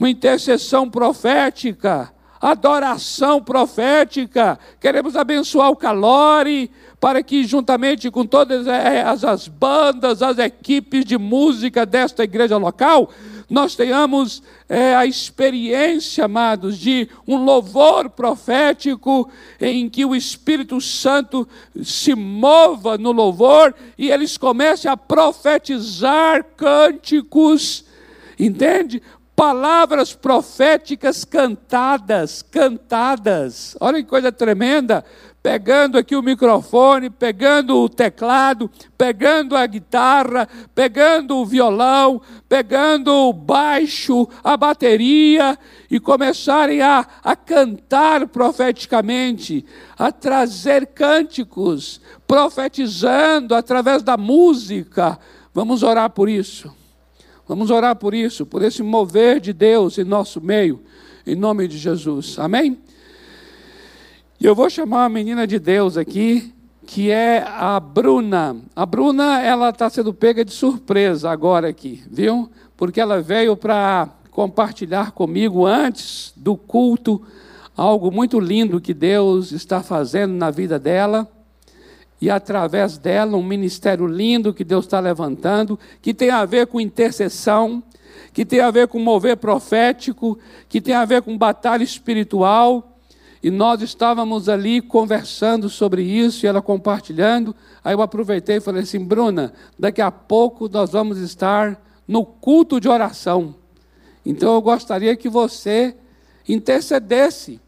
uma 0.00 0.10
intercessão 0.10 0.90
profética 0.90 2.10
adoração 2.40 3.42
profética, 3.42 4.58
queremos 4.80 5.14
abençoar 5.14 5.70
o 5.70 5.76
Calore, 5.76 6.70
para 6.98 7.22
que, 7.22 7.44
juntamente 7.44 8.10
com 8.10 8.24
todas 8.24 8.66
as 8.66 9.46
bandas, 9.46 10.22
as 10.22 10.38
equipes 10.38 11.04
de 11.04 11.18
música 11.18 11.84
desta 11.84 12.24
igreja 12.24 12.56
local, 12.56 13.10
nós 13.48 13.74
tenhamos 13.74 14.42
é, 14.68 14.94
a 14.94 15.04
experiência, 15.04 16.26
amados, 16.26 16.78
de 16.78 17.08
um 17.26 17.42
louvor 17.42 18.08
profético 18.08 19.28
em 19.60 19.88
que 19.88 20.04
o 20.04 20.14
Espírito 20.14 20.80
Santo 20.80 21.48
se 21.82 22.14
mova 22.14 22.96
no 22.96 23.12
louvor 23.12 23.74
e 23.98 24.10
eles 24.10 24.38
comecem 24.38 24.90
a 24.90 24.96
profetizar 24.96 26.44
cânticos, 26.56 27.84
entende? 28.38 29.02
Palavras 29.40 30.12
proféticas 30.12 31.24
cantadas, 31.24 32.42
cantadas. 32.42 33.74
Olha 33.80 34.02
que 34.02 34.06
coisa 34.06 34.30
tremenda. 34.30 35.02
Pegando 35.42 35.96
aqui 35.96 36.14
o 36.14 36.22
microfone, 36.22 37.08
pegando 37.08 37.74
o 37.78 37.88
teclado, 37.88 38.70
pegando 38.98 39.56
a 39.56 39.64
guitarra, 39.64 40.46
pegando 40.74 41.38
o 41.38 41.46
violão, 41.46 42.20
pegando 42.50 43.10
o 43.10 43.32
baixo, 43.32 44.28
a 44.44 44.58
bateria, 44.58 45.58
e 45.90 45.98
começarem 45.98 46.82
a, 46.82 47.06
a 47.24 47.34
cantar 47.34 48.28
profeticamente, 48.28 49.64
a 49.98 50.12
trazer 50.12 50.88
cânticos, 50.88 51.98
profetizando 52.26 53.54
através 53.54 54.02
da 54.02 54.18
música. 54.18 55.18
Vamos 55.54 55.82
orar 55.82 56.10
por 56.10 56.28
isso. 56.28 56.78
Vamos 57.50 57.68
orar 57.68 57.96
por 57.96 58.14
isso, 58.14 58.46
por 58.46 58.62
esse 58.62 58.80
mover 58.80 59.40
de 59.40 59.52
Deus 59.52 59.98
em 59.98 60.04
nosso 60.04 60.40
meio, 60.40 60.80
em 61.26 61.34
nome 61.34 61.66
de 61.66 61.78
Jesus. 61.78 62.38
Amém? 62.38 62.78
E 64.40 64.46
eu 64.46 64.54
vou 64.54 64.70
chamar 64.70 64.98
uma 64.98 65.08
menina 65.08 65.48
de 65.48 65.58
Deus 65.58 65.96
aqui, 65.96 66.54
que 66.86 67.10
é 67.10 67.44
a 67.44 67.80
Bruna. 67.80 68.56
A 68.76 68.86
Bruna, 68.86 69.42
ela 69.42 69.70
está 69.70 69.90
sendo 69.90 70.14
pega 70.14 70.44
de 70.44 70.52
surpresa 70.52 71.28
agora 71.28 71.68
aqui, 71.68 72.04
viu? 72.08 72.48
Porque 72.76 73.00
ela 73.00 73.20
veio 73.20 73.56
para 73.56 74.08
compartilhar 74.30 75.10
comigo 75.10 75.66
antes 75.66 76.32
do 76.36 76.56
culto 76.56 77.20
algo 77.76 78.12
muito 78.12 78.38
lindo 78.38 78.80
que 78.80 78.94
Deus 78.94 79.50
está 79.50 79.82
fazendo 79.82 80.34
na 80.34 80.52
vida 80.52 80.78
dela 80.78 81.28
e 82.20 82.28
através 82.28 82.98
dela 82.98 83.36
um 83.36 83.42
ministério 83.42 84.06
lindo 84.06 84.52
que 84.52 84.62
Deus 84.62 84.84
está 84.84 85.00
levantando, 85.00 85.78
que 86.02 86.12
tem 86.12 86.30
a 86.30 86.44
ver 86.44 86.66
com 86.66 86.80
intercessão, 86.80 87.82
que 88.32 88.44
tem 88.44 88.60
a 88.60 88.70
ver 88.70 88.88
com 88.88 88.98
mover 88.98 89.38
profético, 89.38 90.38
que 90.68 90.80
tem 90.80 90.94
a 90.94 91.04
ver 91.04 91.22
com 91.22 91.36
batalha 91.38 91.82
espiritual. 91.82 92.98
E 93.42 93.50
nós 93.50 93.80
estávamos 93.80 94.50
ali 94.50 94.82
conversando 94.82 95.70
sobre 95.70 96.02
isso 96.02 96.44
e 96.44 96.46
ela 96.46 96.60
compartilhando. 96.60 97.56
Aí 97.82 97.94
eu 97.94 98.02
aproveitei 98.02 98.56
e 98.56 98.60
falei 98.60 98.82
assim: 98.82 99.02
Bruna, 99.02 99.54
daqui 99.78 100.02
a 100.02 100.10
pouco 100.10 100.68
nós 100.68 100.90
vamos 100.90 101.16
estar 101.18 101.80
no 102.06 102.22
culto 102.22 102.78
de 102.78 102.86
oração. 102.86 103.54
Então 104.26 104.52
eu 104.54 104.60
gostaria 104.60 105.16
que 105.16 105.28
você 105.28 105.96
intercedesse. 106.46 107.58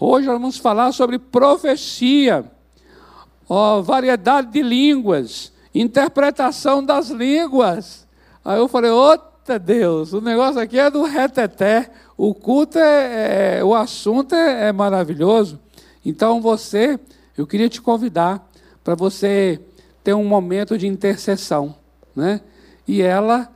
Hoje 0.00 0.26
nós 0.26 0.40
vamos 0.40 0.56
falar 0.56 0.92
sobre 0.92 1.18
profecia 1.18 2.50
ó, 3.48 3.80
variedade 3.80 4.52
de 4.52 4.62
línguas, 4.62 5.52
interpretação 5.74 6.84
das 6.84 7.08
línguas. 7.08 8.06
Aí 8.44 8.58
eu 8.58 8.68
falei, 8.68 8.90
outra 8.90 9.58
Deus, 9.58 10.12
o 10.12 10.20
negócio 10.20 10.60
aqui 10.60 10.78
é 10.78 10.90
do 10.90 11.02
reteté, 11.04 11.90
o 12.16 12.34
culto 12.34 12.78
é, 12.78 13.58
é 13.58 13.64
o 13.64 13.74
assunto 13.74 14.34
é, 14.34 14.68
é 14.68 14.72
maravilhoso. 14.72 15.58
Então 16.04 16.40
você, 16.40 16.98
eu 17.36 17.46
queria 17.46 17.68
te 17.68 17.80
convidar 17.80 18.46
para 18.84 18.94
você 18.94 19.60
ter 20.04 20.14
um 20.14 20.24
momento 20.24 20.76
de 20.76 20.86
intercessão, 20.86 21.74
né? 22.14 22.40
E 22.86 23.02
ela 23.02 23.50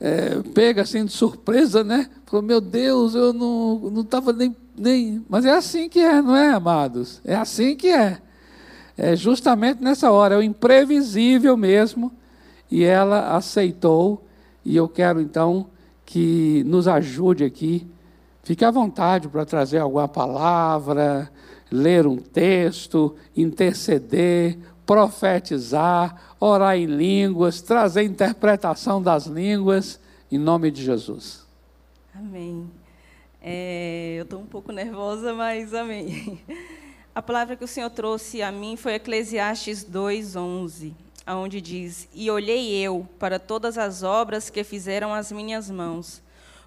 é, 0.00 0.40
pega 0.54 0.82
assim 0.82 1.04
de 1.04 1.12
surpresa, 1.12 1.84
né? 1.84 2.08
Falou, 2.26 2.44
meu 2.44 2.60
Deus, 2.60 3.14
eu 3.14 3.32
não 3.32 4.00
estava 4.00 4.32
nem, 4.32 4.54
nem. 4.76 5.24
Mas 5.28 5.44
é 5.44 5.50
assim 5.50 5.88
que 5.88 6.00
é, 6.00 6.22
não 6.22 6.36
é, 6.36 6.50
amados? 6.50 7.20
É 7.24 7.34
assim 7.34 7.76
que 7.76 7.88
é 7.88 8.18
é 8.98 9.14
justamente 9.14 9.80
nessa 9.80 10.10
hora, 10.10 10.34
é 10.34 10.38
o 10.38 10.42
imprevisível 10.42 11.56
mesmo, 11.56 12.12
e 12.68 12.82
ela 12.82 13.36
aceitou, 13.36 14.26
e 14.64 14.76
eu 14.76 14.88
quero 14.88 15.20
então 15.20 15.68
que 16.04 16.64
nos 16.66 16.88
ajude 16.88 17.44
aqui. 17.44 17.86
Fique 18.42 18.64
à 18.64 18.70
vontade 18.72 19.28
para 19.28 19.46
trazer 19.46 19.78
alguma 19.78 20.08
palavra, 20.08 21.30
ler 21.70 22.08
um 22.08 22.16
texto, 22.16 23.14
interceder, 23.36 24.58
profetizar, 24.84 26.34
orar 26.40 26.76
em 26.76 26.86
línguas, 26.86 27.60
trazer 27.60 28.02
interpretação 28.02 29.00
das 29.00 29.26
línguas, 29.26 30.00
em 30.32 30.38
nome 30.38 30.72
de 30.72 30.82
Jesus. 30.82 31.46
Amém. 32.12 32.68
É, 33.40 34.16
eu 34.18 34.24
estou 34.24 34.40
um 34.40 34.46
pouco 34.46 34.72
nervosa, 34.72 35.32
mas 35.34 35.72
amém. 35.72 36.40
A 37.18 37.22
palavra 37.28 37.56
que 37.56 37.64
o 37.64 37.66
Senhor 37.66 37.90
trouxe 37.90 38.42
a 38.42 38.52
mim 38.52 38.76
foi 38.76 38.94
Eclesiastes 38.94 39.82
2:11, 39.82 40.94
onde 41.26 41.60
diz: 41.60 42.08
"E 42.14 42.30
olhei 42.30 42.72
eu 42.76 43.08
para 43.18 43.40
todas 43.40 43.76
as 43.76 44.04
obras 44.04 44.48
que 44.50 44.62
fizeram 44.62 45.12
as 45.12 45.32
minhas 45.32 45.68
mãos, 45.68 46.22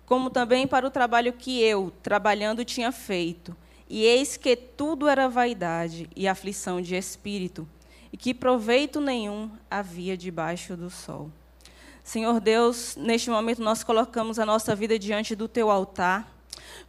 como 0.06 0.30
também 0.30 0.68
para 0.68 0.86
o 0.86 0.92
trabalho 0.92 1.32
que 1.32 1.62
eu, 1.62 1.90
trabalhando, 2.04 2.66
tinha 2.66 2.92
feito, 2.92 3.56
e 3.90 4.04
eis 4.04 4.36
que 4.36 4.58
tudo 4.58 5.08
era 5.08 5.30
vaidade 5.30 6.10
e 6.14 6.28
aflição 6.28 6.82
de 6.82 6.98
espírito, 6.98 7.66
e 8.12 8.18
que 8.18 8.34
proveito 8.34 9.00
nenhum 9.00 9.50
havia 9.70 10.18
debaixo 10.18 10.76
do 10.76 10.90
sol." 10.90 11.32
Senhor 12.04 12.42
Deus, 12.42 12.98
neste 12.98 13.30
momento 13.30 13.62
nós 13.62 13.86
colocamos 13.86 14.38
a 14.38 14.46
nossa 14.46 14.76
vida 14.76 15.00
diante 15.00 15.34
do 15.34 15.48
teu 15.48 15.72
altar. 15.72 16.30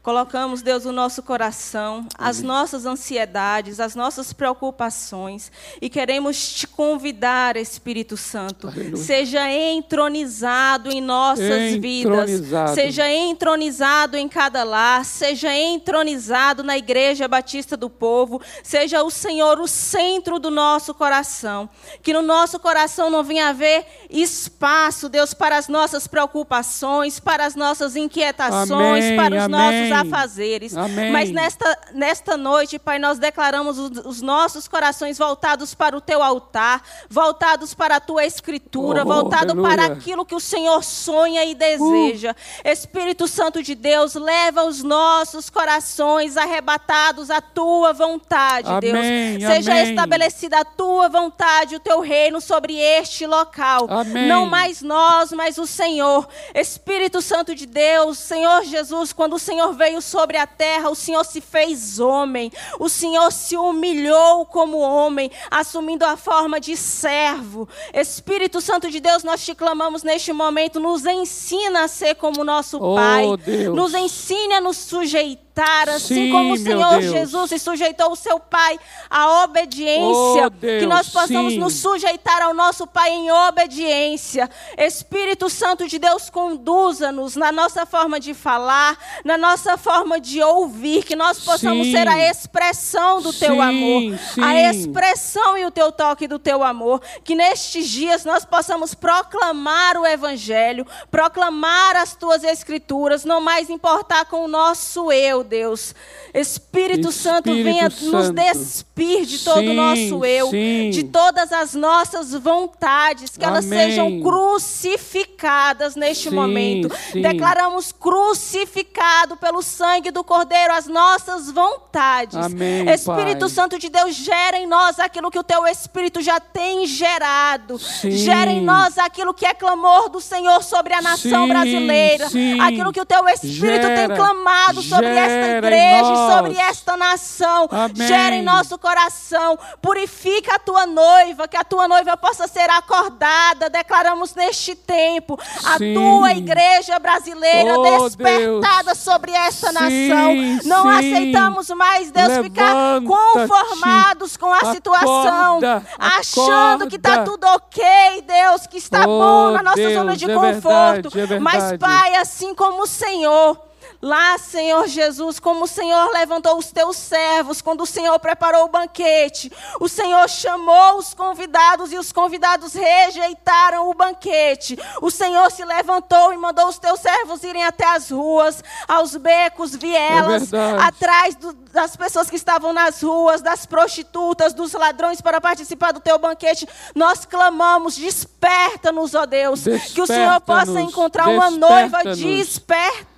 Colocamos, 0.02 0.62
Deus, 0.62 0.84
o 0.84 0.90
nosso 0.90 1.22
coração, 1.22 2.08
as 2.18 2.42
nossas 2.42 2.86
ansiedades, 2.86 3.78
as 3.78 3.94
nossas 3.94 4.32
preocupações 4.32 5.52
e 5.80 5.88
queremos 5.88 6.54
te 6.54 6.66
convidar, 6.66 7.56
Espírito 7.56 8.16
Santo, 8.16 8.66
Aleluia. 8.66 8.96
seja 8.96 9.48
entronizado 9.48 10.90
em 10.90 11.00
nossas 11.00 11.74
entronizado. 11.74 11.80
vidas, 11.80 12.74
seja 12.74 13.08
entronizado 13.08 14.16
em 14.16 14.28
cada 14.28 14.64
lar, 14.64 15.04
seja 15.04 15.54
entronizado 15.54 16.64
na 16.64 16.76
Igreja 16.76 17.28
Batista 17.28 17.76
do 17.76 17.88
Povo, 17.88 18.40
seja 18.62 19.04
o 19.04 19.10
Senhor 19.10 19.60
o 19.60 19.68
centro 19.68 20.40
do 20.40 20.50
nosso 20.50 20.92
coração, 20.94 21.70
que 22.02 22.12
no 22.12 22.22
nosso 22.22 22.58
coração 22.58 23.08
não 23.08 23.22
venha 23.22 23.48
haver 23.50 23.86
espaço, 24.10 25.08
Deus, 25.08 25.32
para 25.32 25.56
as 25.56 25.68
nossas 25.68 26.08
preocupações, 26.08 27.20
para 27.20 27.46
as 27.46 27.54
nossas 27.54 27.94
inquietações, 27.94 29.04
Amém. 29.04 29.16
para 29.16 29.36
os 29.36 29.42
Amém. 29.44 29.48
nossos 29.48 29.71
afazeres. 29.92 30.76
Amém. 30.76 31.10
Mas 31.10 31.30
nesta, 31.30 31.78
nesta 31.92 32.36
noite, 32.36 32.78
Pai, 32.78 32.98
nós 32.98 33.18
declaramos 33.18 33.78
os, 33.78 34.04
os, 34.04 34.22
nossos 34.22 34.68
corações 34.68 35.18
voltados 35.18 35.74
para 35.74 35.96
o 35.96 36.00
teu 36.00 36.22
altar, 36.22 36.82
voltados 37.08 37.74
para 37.74 37.96
a 37.96 38.00
tua 38.00 38.24
escritura, 38.24 39.02
oh, 39.02 39.08
voltado 39.08 39.52
aleluia. 39.52 39.68
para 39.68 39.86
aquilo 39.86 40.24
que 40.24 40.34
o 40.34 40.40
Senhor 40.40 40.82
sonha 40.82 41.44
e 41.44 41.54
deseja. 41.54 42.32
Uh. 42.32 42.68
Espírito 42.68 43.28
Santo 43.28 43.62
de 43.62 43.74
Deus, 43.74 44.14
leva 44.14 44.64
os 44.64 44.82
nossos 44.82 45.48
corações 45.50 46.36
arrebatados 46.36 47.30
à 47.30 47.40
tua 47.40 47.92
vontade, 47.92 48.68
Amém. 48.68 49.38
Deus. 49.38 49.54
Seja 49.54 49.72
Amém. 49.72 49.90
estabelecida 49.90 50.60
a 50.60 50.64
tua 50.64 51.08
vontade, 51.08 51.76
o 51.76 51.80
teu 51.80 52.00
reino 52.00 52.40
sobre 52.40 52.76
este 52.76 53.26
local. 53.26 53.86
Amém. 53.88 54.28
Não 54.28 54.46
mais 54.46 54.82
nós, 54.82 55.32
mas 55.32 55.58
o 55.58 55.66
Senhor. 55.66 56.28
Espírito 56.54 57.20
Santo 57.22 57.54
de 57.54 57.66
Deus, 57.66 58.18
Senhor 58.18 58.64
Jesus, 58.64 59.12
quando 59.12 59.34
o 59.34 59.38
Senhor 59.38 59.61
veio 59.70 60.02
sobre 60.02 60.36
a 60.36 60.46
terra, 60.46 60.90
o 60.90 60.94
Senhor 60.94 61.24
se 61.24 61.40
fez 61.40 62.00
homem, 62.00 62.50
o 62.80 62.88
Senhor 62.88 63.30
se 63.30 63.56
humilhou 63.56 64.44
como 64.46 64.78
homem, 64.78 65.30
assumindo 65.50 66.04
a 66.04 66.16
forma 66.16 66.58
de 66.58 66.76
servo. 66.76 67.68
Espírito 67.94 68.60
Santo 68.60 68.90
de 68.90 68.98
Deus, 68.98 69.22
nós 69.22 69.44
te 69.44 69.54
clamamos 69.54 70.02
neste 70.02 70.32
momento, 70.32 70.80
nos 70.80 71.04
ensina 71.06 71.84
a 71.84 71.88
ser 71.88 72.16
como 72.16 72.42
nosso 72.42 72.78
oh, 72.82 72.96
Pai, 72.96 73.36
Deus. 73.44 73.76
nos 73.76 73.94
ensine 73.94 74.54
a 74.54 74.60
nos 74.60 74.78
sujeitar 74.78 75.51
assim 75.60 76.14
sim, 76.14 76.30
como 76.30 76.54
o 76.54 76.56
Senhor 76.56 77.02
Jesus 77.02 77.50
se 77.50 77.58
sujeitou 77.58 78.12
o 78.12 78.16
seu 78.16 78.40
Pai 78.40 78.78
à 79.10 79.44
obediência, 79.44 80.46
oh, 80.46 80.50
Deus, 80.50 80.80
que 80.80 80.86
nós 80.86 81.08
possamos 81.10 81.52
sim. 81.52 81.58
nos 81.58 81.74
sujeitar 81.74 82.42
ao 82.42 82.54
nosso 82.54 82.86
Pai 82.86 83.10
em 83.10 83.30
obediência. 83.30 84.48
Espírito 84.78 85.50
Santo 85.50 85.86
de 85.86 85.98
Deus, 85.98 86.30
conduza-nos 86.30 87.36
na 87.36 87.52
nossa 87.52 87.84
forma 87.84 88.18
de 88.18 88.32
falar, 88.32 88.96
na 89.24 89.36
nossa 89.36 89.76
forma 89.76 90.18
de 90.18 90.42
ouvir, 90.42 91.04
que 91.04 91.14
nós 91.14 91.38
possamos 91.38 91.86
sim. 91.86 91.92
ser 91.92 92.08
a 92.08 92.30
expressão 92.30 93.20
do 93.20 93.32
teu 93.32 93.60
amor, 93.60 94.18
a 94.42 94.70
expressão 94.70 95.58
e 95.58 95.66
o 95.66 95.70
teu 95.70 95.92
toque 95.92 96.26
do 96.26 96.38
teu 96.38 96.62
amor, 96.62 97.00
que 97.22 97.34
nestes 97.34 97.88
dias 97.88 98.24
nós 98.24 98.44
possamos 98.44 98.94
proclamar 98.94 99.98
o 99.98 100.06
evangelho, 100.06 100.86
proclamar 101.10 101.96
as 101.96 102.14
tuas 102.14 102.42
escrituras, 102.42 103.24
não 103.24 103.40
mais 103.40 103.68
importar 103.68 104.24
com 104.24 104.44
o 104.44 104.48
nosso 104.48 105.12
eu, 105.12 105.41
Deus. 105.42 105.94
Espírito, 106.34 106.72
Espírito 106.82 107.12
Santo, 107.12 107.54
venha 107.54 107.90
Santo. 107.90 108.10
nos 108.10 108.30
despir 108.30 109.24
de 109.24 109.38
todo 109.38 109.70
o 109.70 109.74
nosso 109.74 110.24
eu, 110.24 110.50
sim. 110.50 110.90
de 110.90 111.04
todas 111.04 111.52
as 111.52 111.74
nossas 111.74 112.32
vontades, 112.32 113.36
que 113.36 113.44
Amém. 113.44 113.56
elas 113.56 113.64
sejam 113.64 114.20
crucificadas 114.20 115.96
neste 115.96 116.28
sim, 116.28 116.34
momento. 116.34 116.94
Sim. 117.12 117.22
Declaramos 117.22 117.92
crucificado 117.92 119.36
pelo 119.36 119.62
sangue 119.62 120.10
do 120.10 120.24
Cordeiro 120.24 120.72
as 120.72 120.86
nossas 120.86 121.50
vontades. 121.50 122.36
Amém, 122.36 122.88
Espírito 122.90 123.40
Pai. 123.40 123.48
Santo 123.48 123.78
de 123.78 123.88
Deus, 123.88 124.14
gera 124.14 124.56
em 124.56 124.66
nós 124.66 124.98
aquilo 124.98 125.30
que 125.30 125.38
o 125.38 125.44
teu 125.44 125.66
Espírito 125.66 126.20
já 126.20 126.40
tem 126.40 126.86
gerado. 126.86 127.78
Gera 128.02 128.50
em 128.50 128.60
nós 128.60 128.98
aquilo 128.98 129.32
que 129.32 129.46
é 129.46 129.54
clamor 129.54 130.08
do 130.08 130.20
Senhor 130.20 130.62
sobre 130.62 130.94
a 130.94 131.02
nação 131.02 131.48
brasileira. 131.48 132.26
Aquilo 132.62 132.92
que 132.92 133.00
o 133.00 133.06
teu 133.06 133.28
Espírito 133.28 133.86
gera, 133.86 134.08
tem 134.08 134.16
clamado 134.16 134.82
sobre 134.82 135.08
esta 135.08 135.31
esta 135.32 135.58
igreja 135.58 136.12
e 136.12 136.32
sobre 136.32 136.58
esta 136.58 136.96
nação. 136.96 137.68
Amém. 137.70 138.06
Gera 138.06 138.34
em 138.36 138.42
nosso 138.42 138.78
coração. 138.78 139.58
Purifica 139.80 140.56
a 140.56 140.58
tua 140.58 140.86
noiva, 140.86 141.48
que 141.48 141.56
a 141.56 141.64
tua 141.64 141.88
noiva 141.88 142.16
possa 142.16 142.46
ser 142.46 142.68
acordada. 142.70 143.68
Declaramos 143.70 144.34
neste 144.34 144.74
tempo 144.74 145.38
a 145.64 145.78
sim. 145.78 145.94
tua 145.94 146.32
igreja 146.32 146.98
brasileira 146.98 147.78
oh, 147.78 148.08
despertada 148.08 148.84
Deus. 148.86 148.98
sobre 148.98 149.32
esta 149.32 149.68
sim, 149.68 150.08
nação. 150.08 150.34
Não 150.64 150.82
sim. 150.82 151.14
aceitamos 151.14 151.68
mais, 151.70 152.10
Deus, 152.10 152.38
ficar 152.44 153.00
conformados 153.06 154.36
com 154.36 154.52
a 154.52 154.58
acorda, 154.58 154.74
situação, 154.74 155.60
achando 155.98 156.88
que 156.88 156.96
está 156.96 157.24
tudo 157.24 157.44
ok, 157.46 157.82
Deus, 158.26 158.66
que 158.66 158.78
está 158.78 159.02
oh, 159.02 159.06
bom 159.06 159.50
na 159.52 159.62
nossa 159.62 159.76
Deus, 159.76 159.94
zona 159.94 160.16
de 160.16 160.30
é 160.30 160.34
conforto. 160.34 161.10
Verdade, 161.10 161.34
é 161.34 161.38
Mas, 161.38 161.78
Pai, 161.78 162.14
assim 162.16 162.54
como 162.54 162.82
o 162.82 162.86
Senhor 162.86 163.71
Lá, 164.02 164.36
Senhor 164.36 164.88
Jesus, 164.88 165.38
como 165.38 165.62
o 165.64 165.68
Senhor 165.68 166.10
levantou 166.10 166.58
os 166.58 166.72
teus 166.72 166.96
servos, 166.96 167.62
quando 167.62 167.82
o 167.82 167.86
Senhor 167.86 168.18
preparou 168.18 168.64
o 168.64 168.68
banquete, 168.68 169.52
o 169.78 169.88
Senhor 169.88 170.28
chamou 170.28 170.98
os 170.98 171.14
convidados 171.14 171.92
e 171.92 171.96
os 171.96 172.10
convidados 172.10 172.74
rejeitaram 172.74 173.88
o 173.88 173.94
banquete. 173.94 174.76
O 175.00 175.08
Senhor 175.08 175.48
se 175.52 175.64
levantou 175.64 176.32
e 176.32 176.36
mandou 176.36 176.66
os 176.66 176.80
teus 176.80 176.98
servos 176.98 177.44
irem 177.44 177.62
até 177.62 177.86
as 177.86 178.10
ruas, 178.10 178.64
aos 178.88 179.14
becos, 179.14 179.76
vielas, 179.76 180.52
é 180.52 180.76
atrás 180.80 181.36
do, 181.36 181.52
das 181.52 181.94
pessoas 181.94 182.28
que 182.28 182.34
estavam 182.34 182.72
nas 182.72 183.00
ruas, 183.00 183.40
das 183.40 183.66
prostitutas, 183.66 184.52
dos 184.52 184.72
ladrões 184.72 185.20
para 185.20 185.40
participar 185.40 185.92
do 185.92 186.00
teu 186.00 186.18
banquete. 186.18 186.68
Nós 186.92 187.24
clamamos, 187.24 187.94
desperta-nos, 187.94 189.14
ó 189.14 189.26
Deus, 189.26 189.60
desperta 189.60 189.94
que 189.94 190.00
o 190.00 190.06
Senhor 190.08 190.40
possa 190.40 190.80
encontrar 190.80 191.28
uma 191.28 191.52
noiva 191.52 192.02
desperta 192.16 193.11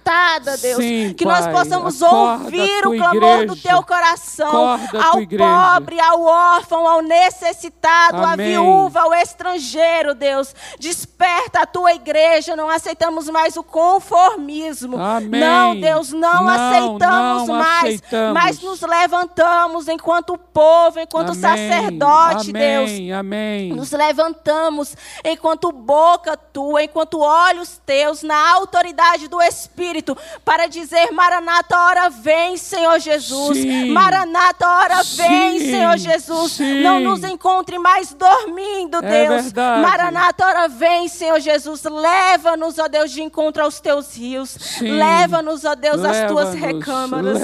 Deus. 0.61 0.77
Sim, 0.77 1.15
que 1.17 1.25
nós 1.25 1.47
possamos 1.47 2.03
ouvir 2.03 2.87
o 2.87 2.97
clamor 2.97 3.15
igreja. 3.15 3.47
do 3.47 3.57
teu 3.57 3.83
coração 3.83 4.79
ao 5.03 5.27
pobre, 5.27 6.01
ao 6.01 6.23
órfão, 6.23 6.87
ao 6.87 7.01
necessitado, 7.01 8.19
Amém. 8.19 8.29
à 8.29 8.37
viúva, 8.37 9.01
ao 9.01 9.15
estrangeiro, 9.15 10.15
Deus. 10.15 10.55
Desperta 10.79 11.61
a 11.61 11.67
tua 11.67 11.95
igreja. 11.95 12.55
Não 12.55 12.69
aceitamos 12.69 13.29
mais 13.31 13.57
o 13.57 13.63
conformismo. 13.63 15.01
Amém. 15.01 15.41
Não, 15.41 15.81
Deus, 15.81 16.13
não, 16.13 16.45
não 16.45 16.49
aceitamos 16.49 17.49
não 17.49 17.57
mais. 17.57 17.85
Aceitamos. 17.85 18.43
Mas 18.43 18.61
nos 18.61 18.81
levantamos 18.83 19.89
enquanto 19.89 20.37
povo, 20.37 21.01
enquanto 21.01 21.31
Amém. 21.31 21.41
sacerdote, 21.41 22.53
Deus. 22.53 22.91
Amém. 23.19 23.73
Nos 23.73 23.91
levantamos 23.91 24.95
enquanto 25.25 25.73
boca 25.73 26.37
tua, 26.37 26.83
enquanto 26.83 27.21
olhos 27.21 27.81
teus, 27.87 28.23
na 28.23 28.53
autoridade 28.53 29.29
do 29.29 29.41
Espírito 29.41 29.94
Espírito 29.95 30.17
para 30.45 30.67
dizer: 30.67 31.13
Maranata, 31.13 31.79
hora 31.79 32.11
vem, 32.11 32.57
Senhor 32.57 32.99
Jesus. 32.99 33.59
Sim. 33.59 33.91
Maranata, 33.91 34.69
hora 34.69 35.03
vem, 35.03 35.59
Sim. 35.59 35.71
Senhor 35.71 35.97
Jesus. 35.97 36.53
Sim. 36.53 36.83
Não 36.83 37.01
nos 37.01 37.23
encontre 37.23 37.79
mais 37.79 38.13
dormindo, 38.13 38.99
é 38.99 39.27
Deus. 39.27 39.45
Verdade. 39.45 39.83
Maranata, 39.83 40.47
hora 40.47 40.69
vem, 40.69 41.07
Senhor 41.09 41.39
Jesus. 41.41 41.85
Leva-nos, 41.85 42.79
ó 42.79 42.89
Deus, 42.89 43.13
de 43.13 43.23
encontro 43.23 43.63
aos 43.63 43.81
teus 43.81 44.17
rios. 44.17 44.81
Leva-nos, 44.81 45.65
ó 45.65 45.75
Deus, 45.75 46.03
às 46.05 46.29
tuas 46.31 46.55
recâmaras. 46.55 47.39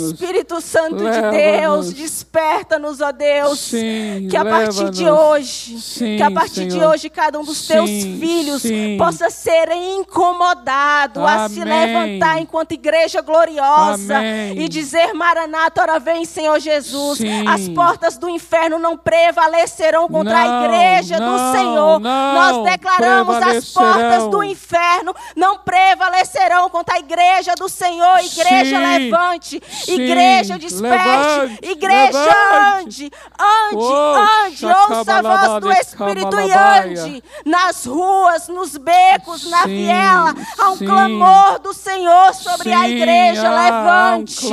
Espírito 0.00 0.60
Santo 0.60 0.96
de. 0.96 1.18
Deus, 1.28 1.92
desperta-nos, 1.92 3.00
ó 3.00 3.10
Deus. 3.10 3.58
Sim, 3.58 4.28
que 4.30 4.36
a 4.36 4.44
partir 4.44 4.90
de 4.90 5.08
hoje, 5.08 5.80
Sim, 5.80 6.16
que 6.16 6.22
a 6.22 6.30
partir 6.30 6.66
de 6.66 6.80
hoje 6.82 7.10
cada 7.10 7.38
um 7.38 7.44
dos 7.44 7.66
teus 7.66 7.90
filhos 7.90 8.62
possa 8.96 9.30
ser 9.30 9.70
incomodado 9.72 11.26
a 11.26 11.48
se 11.48 11.60
Amém. 11.62 11.87
Levantar 11.92 12.40
enquanto 12.40 12.72
igreja 12.72 13.20
gloriosa 13.20 14.16
Amém. 14.18 14.58
e 14.60 14.68
dizer 14.68 15.12
Maranata, 15.14 15.82
ora 15.82 15.98
vem, 15.98 16.24
Senhor 16.24 16.58
Jesus. 16.60 17.18
Sim. 17.18 17.46
As 17.48 17.68
portas 17.68 18.16
do 18.18 18.28
inferno 18.28 18.78
não 18.78 18.96
prevalecerão 18.96 20.08
contra 20.08 20.38
a 20.38 20.44
Não, 20.44 20.64
igreja 20.64 21.18
não, 21.18 21.32
do 21.32 21.52
Senhor. 21.56 22.00
não 22.00 22.34
Nós 22.34 22.70
declaramos 22.70 23.36
as 23.36 23.68
portas 23.70 24.26
do 24.30 24.42
inferno 24.44 25.14
não 25.36 25.58
prevalecerão 25.58 26.68
contra 26.70 26.96
a 26.96 26.98
igreja 26.98 27.54
do 27.56 27.68
Senhor. 27.68 28.18
Igreja 28.18 28.76
Sim. 28.78 28.98
levante, 28.98 29.62
Sim. 29.70 30.00
igreja 30.00 30.58
desperte, 30.58 30.98
Levante, 30.98 31.58
igreja 31.70 32.18
levante. 32.18 32.78
ande, 32.84 33.10
ande, 33.38 33.76
Oh, 33.78 34.14
ande, 34.46 34.66
ouça 34.66 34.74
a 34.74 35.22
voz 35.22 35.62
do 35.62 35.72
shacabalabale, 35.72 35.80
Espírito 35.80 36.40
e 36.40 36.52
ande 36.52 37.24
nas 37.44 37.84
ruas, 37.86 38.48
nos 38.48 38.76
becos, 38.76 39.48
na 39.50 39.66
viela. 39.66 40.34
Há 40.58 40.70
um 40.70 40.78
clamor 40.78 41.58
do 41.60 41.72
Senhor 41.78 42.34
sobre 42.34 42.72
a 42.72 42.80
Sim, 42.80 42.86
igreja. 42.96 43.48
há 43.48 44.16
um 44.16 44.24
Levante, 44.24 44.46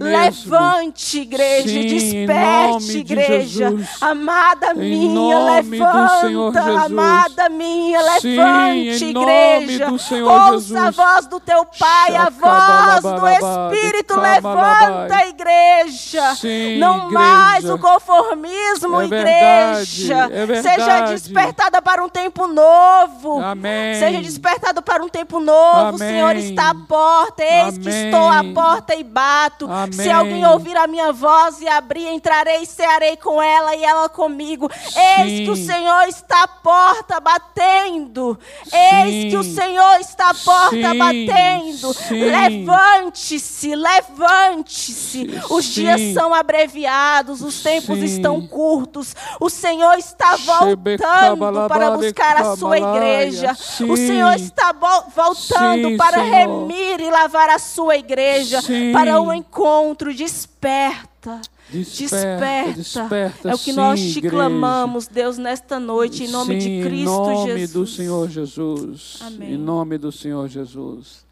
levante, 0.00 1.20
igreja, 1.20 1.68
Sim, 1.68 1.86
desperte, 1.86 2.86
de 2.86 2.98
igreja. 2.98 3.74
Amada 4.00 4.74
minha, 4.74 5.38
levanta, 5.38 6.84
amada 6.86 7.48
minha, 7.48 8.00
Sim, 8.20 8.36
levante, 8.36 9.12
nome 9.12 9.30
igreja. 9.64 9.90
Ouça 9.90 10.14
a 10.14 10.52
Jesus. 10.52 10.96
voz 10.96 11.26
do 11.26 11.40
teu 11.40 11.64
Pai, 11.78 12.16
a 12.16 12.30
voz 12.30 13.02
do 13.02 13.28
Espírito. 13.28 14.18
Levanta, 14.18 15.26
igreja. 15.26 16.34
Sim, 16.36 16.78
Não 16.78 16.96
igreja. 16.96 17.12
mais 17.12 17.64
o 17.70 17.78
conformismo, 17.78 19.00
É 19.00 19.04
igreja. 19.04 20.28
verdade, 20.28 20.52
é 20.58 20.62
Seja 20.62 21.00
despertada 21.12 21.82
para 21.82 22.02
um 22.02 22.08
tempo 22.08 22.46
novo. 22.46 23.40
Amém. 23.40 23.94
Seja 23.98 24.20
despertado 24.22 24.82
para 24.82 25.02
um 25.04 25.08
tempo 25.08 25.40
novo. 25.40 25.96
Amém. 25.96 25.98
Senhor 25.98 26.34
está 26.54 26.70
à 26.70 26.74
porta. 26.74 27.42
Eis 27.42 27.78
que 27.78 27.88
Amém. 27.88 28.04
estou 28.06 28.28
à 28.28 28.44
porta 28.54 28.94
e 28.94 29.04
bato. 29.04 29.66
Se 29.92 30.02
Amém. 30.02 30.12
alguém 30.12 30.46
ouvir 30.46 30.76
a 30.76 30.86
minha 30.86 31.12
voz 31.12 31.60
e 31.60 31.68
abrir, 31.68 32.08
entrarei 32.08 32.62
e 32.62 32.66
cearei 32.66 33.16
com 33.16 33.40
ela 33.42 33.74
e 33.74 33.84
ela 33.84 34.08
comigo. 34.08 34.70
Eis 35.18 35.40
que 35.44 35.50
o 35.50 35.56
Sim. 35.56 35.66
Senhor 35.66 36.02
está 36.08 36.42
à 36.44 36.48
porta 36.48 37.20
batendo. 37.20 38.38
Eis 38.72 39.30
que 39.30 39.36
o 39.36 39.42
Sim. 39.42 39.54
Senhor 39.54 40.00
está 40.00 40.30
à 40.30 40.34
porta 40.34 40.70
Sim. 40.90 40.98
batendo. 40.98 41.94
Sim. 41.94 42.24
Levante-se, 42.24 43.74
levante-se. 43.74 45.40
Os 45.50 45.64
Sim. 45.66 45.72
dias 45.82 46.14
são 46.14 46.32
abreviados, 46.34 47.40
os 47.42 47.62
tempos 47.62 47.98
Sim. 47.98 48.04
estão 48.04 48.46
curtos. 48.46 49.14
O 49.40 49.48
Senhor 49.50 49.96
está 49.98 50.36
voltando 50.36 51.68
para 51.68 51.90
buscar 51.92 52.36
a 52.36 52.56
sua 52.56 52.78
igreja. 52.78 53.52
O 53.52 53.96
Sim. 53.96 54.06
Senhor 54.06 54.34
está 54.34 54.72
vo- 54.72 55.04
voltando 55.14 55.88
Sim, 55.90 55.96
para. 55.96 56.43
Remir 56.46 57.00
e 57.00 57.10
lavar 57.10 57.50
a 57.50 57.58
sua 57.58 57.96
igreja 57.96 58.62
Sim. 58.62 58.92
para 58.92 59.20
o 59.20 59.32
encontro. 59.32 60.14
Desperta. 60.14 61.40
Desperta, 61.70 62.72
desperta, 62.74 63.48
é 63.48 63.54
o 63.54 63.58
que 63.58 63.72
sim, 63.72 63.72
nós 63.72 63.98
te 63.98 64.18
igreja. 64.18 64.36
clamamos, 64.36 65.08
Deus, 65.08 65.38
nesta 65.38 65.80
noite, 65.80 66.24
em 66.24 66.28
nome 66.28 66.60
Sim, 66.60 66.80
de 66.80 66.86
Cristo 66.86 67.10
Em 67.10 67.34
nome 67.34 67.46
Jesus. 67.46 67.72
do 67.72 67.86
Senhor 67.86 68.28
Jesus. 68.28 69.18
Amém. 69.22 69.54
Em 69.54 69.56
nome 69.56 69.98
do 69.98 70.12
Senhor 70.12 70.46
Jesus. 70.46 71.24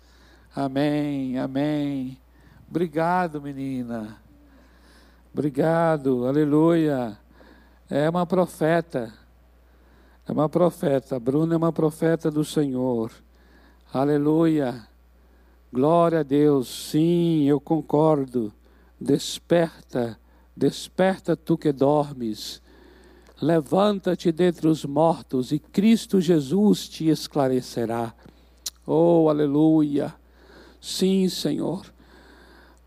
Amém, 0.57 1.39
amém. 1.39 2.19
Obrigado, 2.69 3.41
menina. 3.43 4.17
Obrigado, 5.33 6.27
aleluia. 6.27 7.17
É 7.89 8.09
uma 8.09 8.27
profeta. 8.27 9.13
É 10.27 10.33
uma 10.33 10.49
profeta. 10.49 11.17
A 11.17 11.21
Bruna 11.21 11.55
é 11.55 11.57
uma 11.57 11.73
profeta 11.73 12.31
do 12.31 12.45
Senhor. 12.45 13.11
Aleluia. 13.93 14.87
Glória 15.73 16.21
a 16.21 16.23
Deus. 16.23 16.69
Sim, 16.69 17.45
eu 17.45 17.59
concordo. 17.59 18.53
Desperta, 19.01 20.19
desperta 20.55 21.35
tu 21.35 21.57
que 21.57 21.73
dormes. 21.73 22.61
Levanta-te 23.41 24.31
dentre 24.31 24.69
os 24.69 24.85
mortos 24.85 25.51
e 25.51 25.59
Cristo 25.59 26.21
Jesus 26.21 26.87
te 26.91 27.09
esclarecerá. 27.09 28.13
Oh, 28.87 29.31
aleluia. 29.31 30.15
Sim, 30.79 31.27
Senhor. 31.31 31.87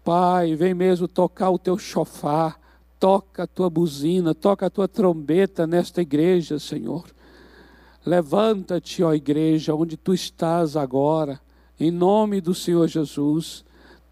Pai, 0.03 0.55
vem 0.55 0.75
mesmo 0.75 1.07
tocar 1.07 1.49
o 1.49 1.57
teu 1.57 1.79
chofar, 1.79 2.59
toca 2.99 3.43
a 3.43 3.47
tua 3.47 3.67
buzina, 3.67 4.35
toca 4.35 4.67
a 4.67 4.69
tua 4.69 4.87
trombeta 4.87 5.65
nesta 5.65 6.03
igreja, 6.03 6.59
Senhor. 6.59 7.05
Levanta-te, 8.05 9.01
ó 9.01 9.11
igreja, 9.11 9.73
onde 9.73 9.97
tu 9.97 10.13
estás 10.13 10.77
agora, 10.77 11.41
em 11.79 11.91
nome 11.91 12.41
do 12.41 12.53
Senhor 12.53 12.87
Jesus. 12.87 13.63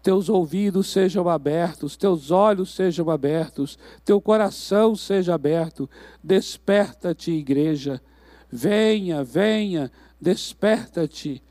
Teus 0.02 0.28
ouvidos 0.28 0.88
sejam 0.92 1.28
abertos, 1.28 1.96
teus 1.96 2.30
olhos 2.30 2.74
sejam 2.74 3.08
abertos, 3.08 3.78
teu 4.04 4.20
coração 4.20 4.94
seja 4.94 5.34
aberto. 5.34 5.88
Desperta-te, 6.22 7.30
igreja. 7.30 8.02
Venha, 8.52 9.24
venha, 9.24 9.90
desperta-te. 10.20 11.42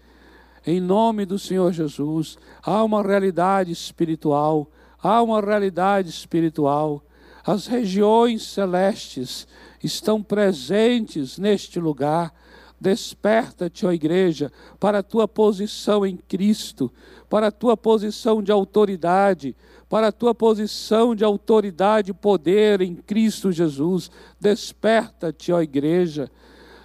Em 0.65 0.79
nome 0.79 1.25
do 1.25 1.37
Senhor 1.39 1.73
Jesus, 1.73 2.37
há 2.61 2.83
uma 2.83 3.01
realidade 3.01 3.71
espiritual, 3.71 4.71
há 5.01 5.21
uma 5.21 5.41
realidade 5.41 6.09
espiritual. 6.09 7.03
As 7.45 7.67
regiões 7.67 8.43
celestes 8.43 9.45
estão 9.83 10.23
presentes 10.23 11.37
neste 11.37 11.79
lugar. 11.79 12.33
Desperta-te, 12.83 13.85
ó 13.85 13.93
igreja, 13.93 14.51
para 14.77 14.99
a 14.99 15.03
tua 15.03 15.25
posição 15.25 16.05
em 16.05 16.17
Cristo, 16.17 16.91
para 17.29 17.47
a 17.47 17.51
tua 17.51 17.77
posição 17.77 18.43
de 18.43 18.51
autoridade, 18.51 19.55
para 19.87 20.07
a 20.07 20.11
tua 20.11 20.35
posição 20.35 21.15
de 21.15 21.23
autoridade 21.23 22.11
e 22.11 22.13
poder 22.13 22.81
em 22.81 22.93
Cristo 22.93 23.53
Jesus. 23.53 24.11
Desperta-te, 24.37 25.53
ó 25.53 25.61
igreja. 25.61 26.29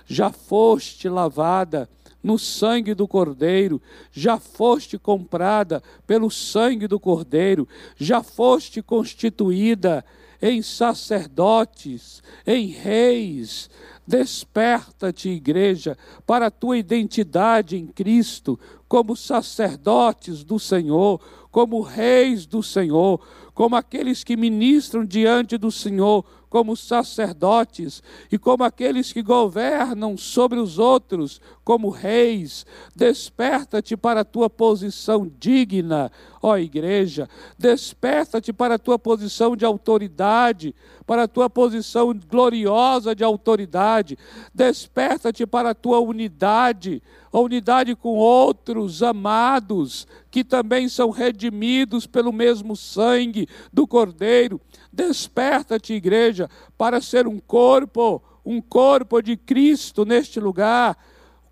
Já 0.06 0.30
foste 0.30 1.08
lavada 1.08 1.88
no 2.22 2.38
sangue 2.38 2.94
do 2.94 3.08
Cordeiro, 3.08 3.82
já 4.12 4.38
foste 4.38 4.98
comprada 4.98 5.82
pelo 6.06 6.30
sangue 6.30 6.86
do 6.86 7.00
Cordeiro, 7.00 7.66
já 7.96 8.22
foste 8.22 8.80
constituída 8.80 10.04
em 10.40 10.62
sacerdotes, 10.62 12.22
em 12.46 12.68
reis. 12.68 13.68
Desperta-te, 14.06 15.28
igreja, 15.28 15.96
para 16.26 16.46
a 16.46 16.50
tua 16.50 16.78
identidade 16.78 17.76
em 17.76 17.86
Cristo, 17.86 18.58
como 18.88 19.14
sacerdotes 19.14 20.42
do 20.42 20.58
Senhor, 20.58 21.20
como 21.50 21.82
reis 21.82 22.46
do 22.46 22.62
Senhor, 22.62 23.20
como 23.58 23.74
aqueles 23.74 24.22
que 24.22 24.36
ministram 24.36 25.04
diante 25.04 25.58
do 25.58 25.72
Senhor, 25.72 26.24
como 26.48 26.76
sacerdotes, 26.76 28.00
e 28.30 28.38
como 28.38 28.62
aqueles 28.62 29.12
que 29.12 29.20
governam 29.20 30.16
sobre 30.16 30.60
os 30.60 30.78
outros, 30.78 31.40
como 31.64 31.90
reis. 31.90 32.64
Desperta-te 32.94 33.96
para 33.96 34.20
a 34.20 34.24
tua 34.24 34.48
posição 34.48 35.28
digna, 35.40 36.10
ó 36.40 36.56
igreja. 36.56 37.28
Desperta-te 37.58 38.52
para 38.52 38.76
a 38.76 38.78
tua 38.78 38.96
posição 38.96 39.56
de 39.56 39.64
autoridade, 39.64 40.72
para 41.04 41.24
a 41.24 41.28
tua 41.28 41.50
posição 41.50 42.14
gloriosa 42.30 43.12
de 43.12 43.24
autoridade. 43.24 44.16
Desperta-te 44.54 45.44
para 45.44 45.70
a 45.70 45.74
tua 45.74 45.98
unidade, 45.98 47.02
a 47.32 47.40
unidade 47.40 47.96
com 47.96 48.14
outros 48.14 49.02
amados 49.02 50.06
que 50.30 50.44
também 50.44 50.88
são 50.88 51.10
redimidos 51.10 52.06
pelo 52.06 52.32
mesmo 52.32 52.76
sangue 52.76 53.47
do 53.72 53.86
Cordeiro. 53.86 54.60
Desperta-te, 54.92 55.92
igreja, 55.92 56.48
para 56.76 57.00
ser 57.00 57.26
um 57.26 57.38
corpo, 57.38 58.22
um 58.44 58.60
corpo 58.60 59.20
de 59.20 59.36
Cristo 59.36 60.04
neste 60.04 60.40
lugar, 60.40 60.96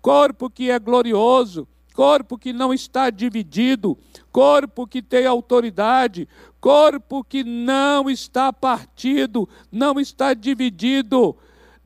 corpo 0.01 0.49
que 0.49 0.71
é 0.71 0.79
glorioso, 0.79 1.67
corpo 1.93 2.37
que 2.37 2.53
não 2.53 2.73
está 2.73 3.09
dividido, 3.09 3.97
corpo 4.31 4.85
que 4.85 5.01
tem 5.01 5.25
autoridade, 5.25 6.27
corpo 6.61 7.23
que 7.23 7.43
não 7.43 8.09
está 8.09 8.53
partido, 8.53 9.49
não 9.71 9.99
está 9.99 10.33
dividido. 10.33 11.35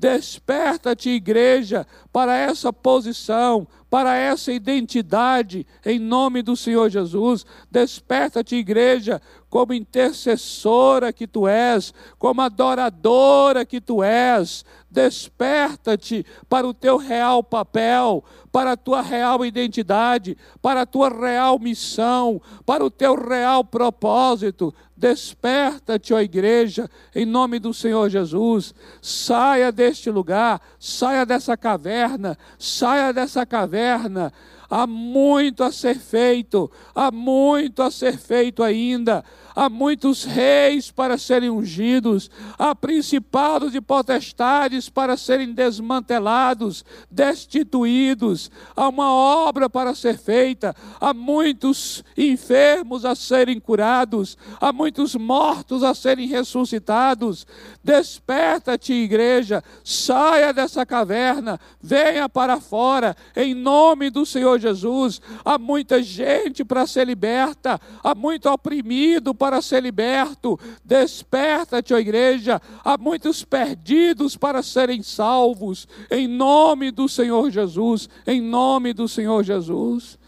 Desperta-te, 0.01 1.11
igreja, 1.11 1.85
para 2.11 2.35
essa 2.35 2.73
posição, 2.73 3.67
para 3.87 4.17
essa 4.17 4.51
identidade, 4.51 5.63
em 5.85 5.99
nome 5.99 6.41
do 6.41 6.57
Senhor 6.57 6.89
Jesus. 6.89 7.45
Desperta-te, 7.69 8.55
igreja, 8.55 9.21
como 9.47 9.75
intercessora 9.75 11.13
que 11.13 11.27
tu 11.27 11.47
és, 11.47 11.93
como 12.17 12.41
adoradora 12.41 13.63
que 13.63 13.79
tu 13.79 14.01
és. 14.01 14.65
Desperta-te 14.89 16.25
para 16.49 16.67
o 16.67 16.73
teu 16.73 16.97
real 16.97 17.43
papel, 17.43 18.23
para 18.51 18.71
a 18.71 18.77
tua 18.77 19.01
real 19.01 19.45
identidade, 19.45 20.35
para 20.63 20.81
a 20.81 20.85
tua 20.87 21.09
real 21.09 21.59
missão, 21.59 22.41
para 22.65 22.83
o 22.83 22.89
teu 22.89 23.13
real 23.13 23.63
propósito. 23.63 24.73
Desperta-te, 25.01 26.13
ó 26.13 26.19
igreja, 26.21 26.87
em 27.15 27.25
nome 27.25 27.57
do 27.57 27.73
Senhor 27.73 28.07
Jesus. 28.07 28.71
Saia 29.01 29.71
deste 29.71 30.11
lugar, 30.11 30.61
saia 30.79 31.25
dessa 31.25 31.57
caverna, 31.57 32.37
saia 32.59 33.11
dessa 33.11 33.43
caverna 33.43 34.31
Há 34.71 34.87
muito 34.87 35.65
a 35.65 35.71
ser 35.71 35.95
feito, 35.95 36.71
há 36.95 37.11
muito 37.11 37.83
a 37.83 37.91
ser 37.91 38.17
feito 38.17 38.63
ainda. 38.63 39.21
Há 39.55 39.69
muitos 39.69 40.23
reis 40.23 40.89
para 40.91 41.17
serem 41.17 41.49
ungidos, 41.49 42.29
há 42.57 42.73
principados 42.73 43.75
e 43.75 43.81
potestades 43.81 44.89
para 44.89 45.17
serem 45.17 45.53
desmantelados, 45.53 46.85
destituídos. 47.09 48.49
Há 48.75 48.87
uma 48.87 49.11
obra 49.11 49.69
para 49.69 49.93
ser 49.93 50.17
feita, 50.17 50.75
há 50.99 51.13
muitos 51.13 52.03
enfermos 52.17 53.03
a 53.03 53.13
serem 53.13 53.59
curados, 53.59 54.37
há 54.59 54.71
muitos 54.71 55.15
mortos 55.15 55.83
a 55.83 55.93
serem 55.93 56.27
ressuscitados. 56.27 57.45
Desperta-te, 57.83 58.93
igreja, 58.93 59.63
saia 59.83 60.53
dessa 60.53 60.85
caverna, 60.85 61.59
venha 61.81 62.29
para 62.29 62.61
fora, 62.61 63.15
em 63.35 63.53
nome 63.53 64.09
do 64.09 64.25
Senhor 64.25 64.59
Jesus. 64.59 65.21
Há 65.43 65.57
muita 65.57 66.01
gente 66.01 66.63
para 66.63 66.87
ser 66.87 67.05
liberta, 67.05 67.79
há 68.01 68.15
muito 68.15 68.49
oprimido 68.49 69.35
para 69.41 69.59
ser 69.59 69.81
liberto. 69.81 70.59
Desperta-te, 70.85 71.95
ó 71.95 71.97
igreja. 71.97 72.61
Há 72.85 72.95
muitos 72.95 73.43
perdidos 73.43 74.37
para 74.37 74.61
serem 74.61 75.01
salvos, 75.01 75.87
em 76.11 76.27
nome 76.27 76.91
do 76.91 77.09
Senhor 77.09 77.49
Jesus. 77.49 78.07
Em 78.27 78.39
nome 78.39 78.93
do 78.93 79.07
Senhor 79.07 79.43
Jesus. 79.43 80.19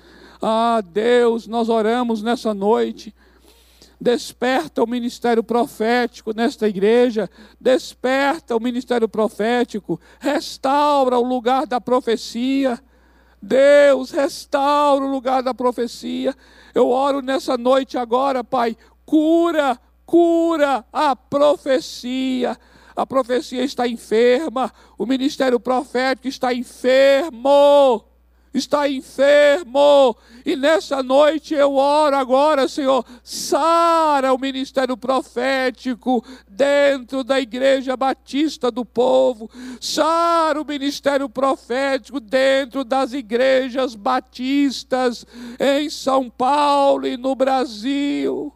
Ah, 0.41 0.81
Deus, 0.81 1.45
nós 1.45 1.69
oramos 1.69 2.23
nessa 2.23 2.55
noite 2.55 3.13
desperta 4.01 4.83
o 4.83 4.87
ministério 4.87 5.41
profético 5.41 6.35
nesta 6.35 6.67
igreja, 6.67 7.29
desperta 7.57 8.53
o 8.53 8.59
ministério 8.59 9.07
profético, 9.07 9.97
restaura 10.19 11.17
o 11.17 11.23
lugar 11.23 11.65
da 11.65 11.79
profecia. 11.79 12.77
Deus, 13.41 14.11
restaura 14.11 15.03
o 15.03 15.11
lugar 15.11 15.43
da 15.43 15.53
profecia. 15.53 16.33
Eu 16.73 16.87
oro 16.89 17.21
nessa 17.21 17.57
noite 17.57 17.97
agora, 17.97 18.41
Pai, 18.41 18.77
cura, 19.13 19.79
cura 20.07 20.83
a 20.91 21.15
profecia. 21.15 22.57
A 22.95 23.05
profecia 23.05 23.63
está 23.63 23.87
enferma, 23.87 24.73
o 24.97 25.05
ministério 25.05 25.59
profético 25.59 26.27
está 26.27 26.51
enfermo. 26.51 28.03
Está 28.51 28.89
enfermo. 28.89 30.15
E 30.43 30.55
nessa 30.55 31.03
noite 31.03 31.53
eu 31.53 31.75
oro 31.75 32.15
agora, 32.15 32.67
Senhor, 32.67 33.05
sara 33.23 34.33
o 34.33 34.39
ministério 34.39 34.97
profético 34.97 36.23
dentro 36.47 37.23
da 37.23 37.39
igreja 37.39 37.95
batista 37.95 38.71
do 38.71 38.83
povo, 38.83 39.49
sara 39.79 40.59
o 40.59 40.65
ministério 40.65 41.29
profético 41.29 42.19
dentro 42.19 42.83
das 42.83 43.13
igrejas 43.13 43.93
batistas 43.93 45.25
em 45.59 45.87
São 45.89 46.31
Paulo 46.31 47.07
e 47.07 47.15
no 47.15 47.35
Brasil 47.35 48.53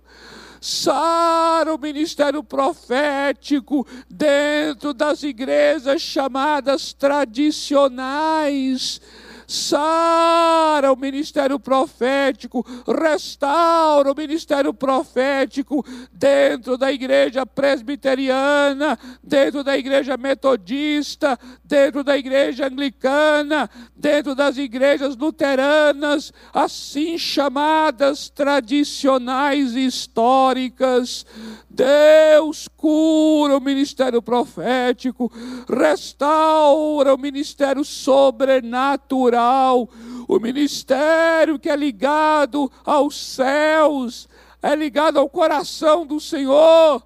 sara 0.62 1.74
o 1.74 1.78
ministério 1.78 2.44
profético 2.44 3.88
dentro 4.10 4.94
das 4.94 5.24
igrejas 5.24 6.02
chamadas 6.02 6.94
tradicionais 6.94 9.02
sara 9.48 10.92
o 10.92 10.98
ministério 10.98 11.58
profético, 11.58 12.66
restaura 12.86 14.12
o 14.12 14.16
ministério 14.16 14.74
profético 14.74 15.86
dentro 16.12 16.78
da 16.78 16.92
igreja 16.92 17.46
presbiteriana, 17.46 19.00
dentro 19.24 19.64
da 19.64 19.78
igreja 19.78 20.18
metodista, 20.18 21.40
dentro 21.64 22.04
da 22.04 22.18
igreja 22.18 22.68
anglicana, 22.68 23.70
dentro 23.96 24.36
das 24.36 24.58
igrejas 24.58 25.16
luteranas, 25.16 26.34
assim 26.54 27.18
chamadas 27.18 28.30
tradicionais 28.30 29.76
e 29.76 29.86
históricas. 29.86 31.26
Deus 31.70 32.68
cura 32.76 33.56
o 33.56 33.62
ministério 33.62 34.20
profético, 34.22 35.32
restaura 35.70 37.14
o 37.14 37.18
ministério 37.18 37.86
sobrenatural, 37.86 39.37
o 39.42 40.40
ministério 40.40 41.60
que 41.60 41.70
é 41.70 41.76
ligado 41.76 42.72
aos 42.86 43.16
céus, 43.16 44.28
é 44.62 44.76
ligado 44.76 45.20
ao 45.20 45.30
coração 45.30 46.06
do 46.06 46.20
Senhor, 46.20 47.04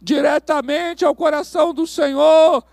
diretamente 0.00 1.04
ao 1.04 1.14
coração 1.14 1.72
do 1.72 1.86
Senhor 1.86 2.64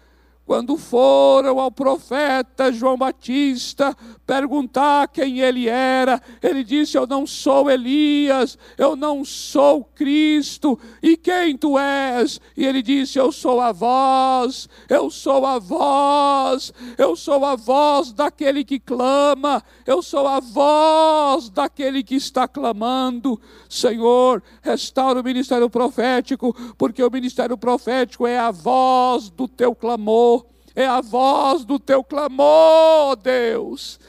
quando 0.48 0.78
foram 0.78 1.60
ao 1.60 1.70
profeta 1.70 2.72
João 2.72 2.98
Batista 2.98 3.94
perguntar 4.26 5.10
quem 5.10 5.42
ele 5.42 5.68
era, 5.68 6.22
ele 6.42 6.64
disse: 6.64 6.98
Eu 6.98 7.06
não 7.06 7.28
sou 7.28 7.70
Elias, 7.70 8.58
eu 8.78 8.96
não 8.96 9.26
sou 9.26 9.84
Cristo, 9.84 10.80
e 11.04 11.18
quem 11.18 11.58
tu 11.58 11.78
és? 11.78 12.40
E 12.56 12.66
ele 12.66 12.82
disse: 12.82 13.20
Eu 13.20 13.30
sou 13.30 13.60
a 13.60 13.74
voz, 13.74 14.70
eu 14.88 15.12
sou 15.12 15.46
a 15.46 15.60
voz, 15.60 16.72
eu 16.98 17.18
sou 17.18 17.44
a 17.44 17.58
voz 17.58 18.14
daquele 18.14 18.64
que 18.64 18.80
clama, 18.80 19.62
eu 19.86 20.02
sou 20.02 20.26
a 20.26 20.40
voz 20.40 21.50
daquele 21.50 22.02
que 22.02 22.16
está 22.16 22.48
clamando. 22.48 23.38
Senhor, 23.68 24.42
restaura 24.62 25.20
o 25.20 25.24
ministério 25.24 25.70
profético, 25.70 26.56
porque 26.78 27.04
o 27.04 27.12
ministério 27.12 27.58
profético 27.58 28.26
é 28.26 28.40
a 28.40 28.50
voz 28.50 29.30
do 29.30 29.46
teu 29.46 29.76
clamor 29.76 30.37
é 30.78 30.86
a 30.86 31.02
voz 31.02 31.66
do 31.66 31.80
teu 31.80 32.04
clamor, 32.04 33.16
Deus. 33.16 34.00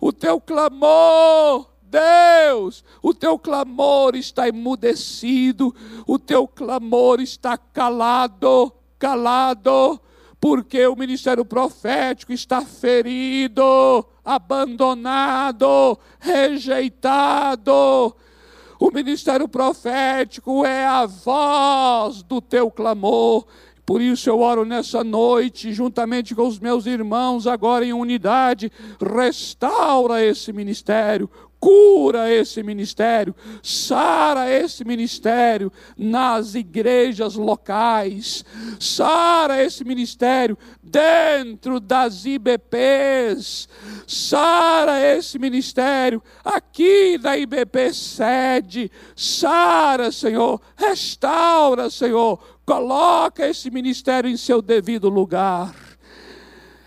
O 0.00 0.12
teu 0.12 0.40
clamor, 0.40 1.68
Deus, 1.82 2.84
o 3.02 3.12
teu 3.12 3.36
clamor 3.36 4.14
está 4.14 4.46
emudecido, 4.46 5.74
o 6.06 6.20
teu 6.20 6.46
clamor 6.46 7.20
está 7.20 7.58
calado, 7.58 8.72
calado, 9.00 10.00
porque 10.40 10.86
o 10.86 10.94
ministério 10.94 11.44
profético 11.44 12.32
está 12.32 12.60
ferido, 12.62 14.06
abandonado, 14.24 15.98
rejeitado. 16.20 18.14
O 18.78 18.90
ministério 18.92 19.48
profético 19.48 20.64
é 20.64 20.86
a 20.86 21.04
voz 21.04 22.22
do 22.22 22.40
teu 22.40 22.70
clamor, 22.70 23.44
por 23.84 24.00
isso 24.00 24.30
eu 24.30 24.40
oro 24.40 24.64
nessa 24.64 25.02
noite, 25.02 25.72
juntamente 25.72 26.34
com 26.34 26.46
os 26.46 26.58
meus 26.58 26.86
irmãos, 26.86 27.46
agora 27.46 27.84
em 27.84 27.92
unidade, 27.92 28.70
restaura 29.00 30.24
esse 30.24 30.52
ministério, 30.52 31.28
cura 31.62 32.28
esse 32.28 32.60
ministério, 32.60 33.32
sara 33.62 34.50
esse 34.50 34.84
ministério 34.84 35.72
nas 35.96 36.56
igrejas 36.56 37.36
locais, 37.36 38.44
sara 38.80 39.62
esse 39.62 39.84
ministério 39.84 40.58
dentro 40.82 41.78
das 41.78 42.24
IBPs, 42.24 43.68
sara 44.08 45.00
esse 45.00 45.38
ministério 45.38 46.20
aqui 46.44 47.16
da 47.16 47.38
IBP 47.38 47.94
sede, 47.94 48.90
sara, 49.14 50.10
Senhor, 50.10 50.60
restaura, 50.76 51.88
Senhor, 51.88 52.40
Coloca 52.64 53.46
esse 53.46 53.70
ministério 53.70 54.30
em 54.30 54.36
seu 54.36 54.62
devido 54.62 55.08
lugar. 55.08 55.74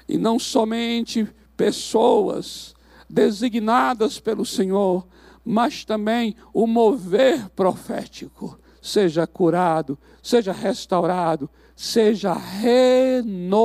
E 0.07 0.17
não 0.17 0.39
somente 0.39 1.27
pessoas 1.57 2.74
designadas 3.15 4.19
pelo 4.19 4.45
Senhor, 4.45 5.07
mas 5.43 5.85
também 5.85 6.35
o 6.53 6.67
mover 6.67 7.49
profético 7.51 8.59
seja 8.81 9.25
curado, 9.25 9.97
seja 10.21 10.51
restaurado, 10.51 11.49
seja 11.75 12.33
renovado. 12.33 13.55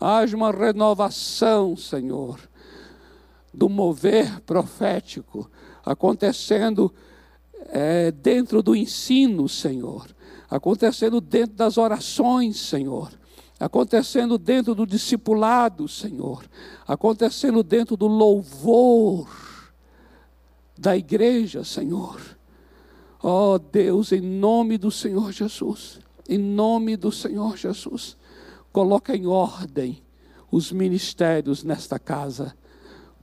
Haja 0.00 0.36
uma 0.36 0.52
renovação, 0.52 1.76
Senhor, 1.76 2.38
do 3.52 3.68
mover 3.68 4.40
profético 4.42 5.50
acontecendo 5.84 6.94
é, 7.70 8.12
dentro 8.12 8.62
do 8.62 8.76
ensino, 8.76 9.48
Senhor, 9.48 10.06
acontecendo 10.48 11.20
dentro 11.20 11.56
das 11.56 11.76
orações, 11.76 12.60
Senhor, 12.60 13.17
acontecendo 13.58 14.38
dentro 14.38 14.74
do 14.74 14.86
discipulado, 14.86 15.88
Senhor, 15.88 16.44
acontecendo 16.86 17.62
dentro 17.62 17.96
do 17.96 18.06
louvor 18.06 19.28
da 20.76 20.96
igreja, 20.96 21.64
Senhor. 21.64 22.20
Ó 23.20 23.54
oh, 23.54 23.58
Deus, 23.58 24.12
em 24.12 24.20
nome 24.20 24.78
do 24.78 24.90
Senhor 24.90 25.32
Jesus, 25.32 25.98
em 26.28 26.38
nome 26.38 26.96
do 26.96 27.10
Senhor 27.10 27.56
Jesus, 27.56 28.16
coloca 28.72 29.16
em 29.16 29.26
ordem 29.26 30.00
os 30.50 30.70
ministérios 30.70 31.64
nesta 31.64 31.98
casa. 31.98 32.54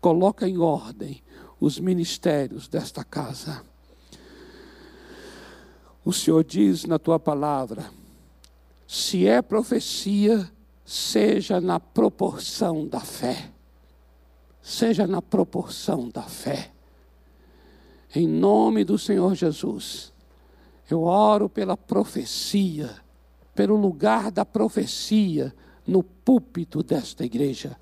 Coloca 0.02 0.48
em 0.48 0.58
ordem 0.58 1.24
os 1.60 1.80
ministérios 1.80 2.68
desta 2.68 3.04
casa. 3.04 3.64
O 6.04 6.14
Senhor 6.14 6.44
diz 6.44 6.86
na 6.86 7.00
tua 7.00 7.20
palavra: 7.20 7.90
se 8.88 9.28
é 9.28 9.42
profecia, 9.42 10.50
seja 10.84 11.60
na 11.60 11.80
proporção 11.80 12.88
da 12.88 13.00
fé. 13.00 13.52
Seja 14.62 15.06
na 15.08 15.22
proporção 15.22 16.10
da 16.10 16.24
fé. 16.24 16.72
Em 18.14 18.28
nome 18.28 18.84
do 18.84 18.98
Senhor 18.98 19.36
Jesus, 19.36 20.14
eu 20.90 21.04
oro 21.04 21.50
pela 21.50 21.76
profecia, 21.76 22.96
pelo 23.54 23.76
lugar 23.76 24.32
da 24.32 24.46
profecia 24.46 25.54
no 25.86 26.02
púlpito 26.02 26.82
desta 26.82 27.26
igreja, 27.26 27.78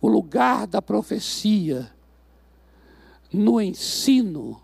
o 0.00 0.08
lugar 0.08 0.66
da 0.66 0.80
profecia 0.80 1.90
no 3.32 3.60
ensino 3.60 4.60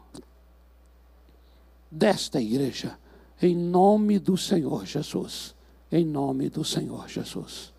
desta 1.91 2.41
igreja, 2.41 2.99
em 3.41 3.57
nome 3.57 4.19
do 4.19 4.37
Senhor 4.37 4.85
Jesus. 4.85 5.58
Em 5.91 6.05
nome 6.05 6.51
do 6.51 6.65
Senhor 6.65 7.09
Jesus. 7.09 7.73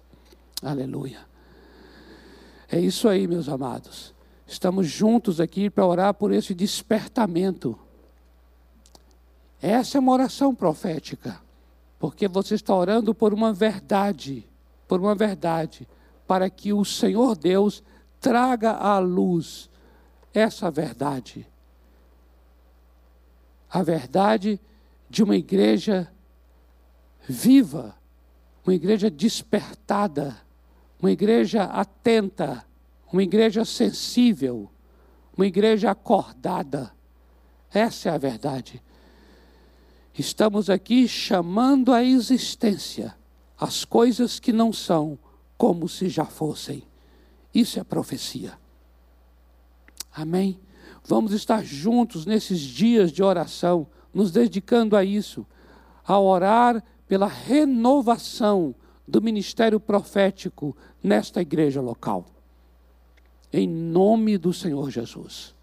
Aleluia. 0.64 1.20
É 2.72 2.80
isso 2.80 3.08
aí, 3.08 3.28
meus 3.28 3.48
amados. 3.48 4.14
Estamos 4.48 4.88
juntos 4.88 5.40
aqui 5.40 5.70
para 5.70 5.86
orar 5.86 6.14
por 6.14 6.32
esse 6.32 6.56
despertamento. 6.56 7.78
Essa 9.62 9.98
é 9.98 10.00
uma 10.00 10.14
oração 10.14 10.56
profética, 10.56 11.40
porque 12.00 12.28
você 12.28 12.56
está 12.56 12.74
orando 12.74 13.14
por 13.14 13.34
uma 13.34 13.54
verdade, 13.54 14.48
por 14.88 15.00
uma 15.00 15.14
verdade, 15.14 15.88
para 16.26 16.50
que 16.50 16.74
o 16.74 16.84
Senhor 16.84 17.38
Deus 17.38 17.84
traga 18.20 18.72
à 18.72 18.98
luz 18.98 19.70
essa 20.34 20.72
verdade. 20.72 21.46
A 23.70 23.84
verdade 23.84 24.60
de 25.10 25.22
uma 25.24 25.36
igreja 25.36 26.12
viva, 27.28 27.99
uma 28.70 28.76
igreja 28.76 29.10
despertada, 29.10 30.38
uma 31.02 31.12
igreja 31.12 31.64
atenta, 31.64 32.64
uma 33.12 33.24
igreja 33.24 33.66
sensível, 33.66 34.70
uma 35.36 35.48
igreja 35.48 35.90
acordada. 35.90 36.94
Essa 37.74 38.10
é 38.10 38.12
a 38.12 38.18
verdade. 38.20 38.80
Estamos 40.16 40.70
aqui 40.70 41.08
chamando 41.08 41.92
à 41.92 42.04
existência 42.04 43.16
as 43.60 43.84
coisas 43.84 44.40
que 44.40 44.54
não 44.54 44.72
são 44.72 45.18
como 45.58 45.90
se 45.90 46.08
já 46.08 46.26
fossem. 46.26 46.84
Isso 47.52 47.80
é 47.80 47.84
profecia. 47.84 48.54
Amém? 50.14 50.60
Vamos 51.04 51.32
estar 51.32 51.66
juntos 51.66 52.24
nesses 52.24 52.60
dias 52.60 53.12
de 53.12 53.24
oração, 53.24 53.88
nos 54.14 54.32
dedicando 54.32 54.96
a 54.96 55.04
isso, 55.04 55.44
a 56.06 56.20
orar 56.20 56.84
pela 57.10 57.26
renovação 57.26 58.76
do 59.08 59.20
ministério 59.20 59.80
profético 59.80 60.78
nesta 61.04 61.42
igreja 61.42 61.82
local. 61.82 62.24
Em 63.52 63.68
nome 63.68 64.38
do 64.38 64.54
Senhor 64.54 64.92
Jesus. 64.92 65.56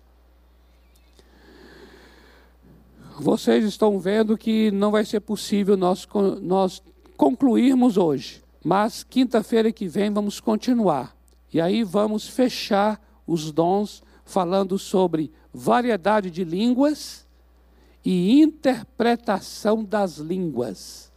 Vocês 3.18 3.64
estão 3.64 4.00
vendo 4.00 4.36
que 4.36 4.72
não 4.72 4.90
vai 4.90 5.04
ser 5.04 5.20
possível 5.20 5.76
nós, 5.76 6.06
nós 6.42 6.82
concluirmos 7.16 7.96
hoje, 7.96 8.42
mas 8.62 9.04
quinta-feira 9.04 9.70
que 9.70 9.86
vem 9.86 10.12
vamos 10.12 10.40
continuar. 10.40 11.16
E 11.54 11.60
aí 11.60 11.84
vamos 11.84 12.26
fechar 12.26 13.00
os 13.24 13.52
dons 13.52 14.02
falando 14.24 14.76
sobre 14.80 15.32
variedade 15.54 16.28
de 16.28 16.42
línguas 16.42 17.24
e 18.04 18.42
interpretação 18.42 19.84
das 19.84 20.18
línguas. 20.18 21.14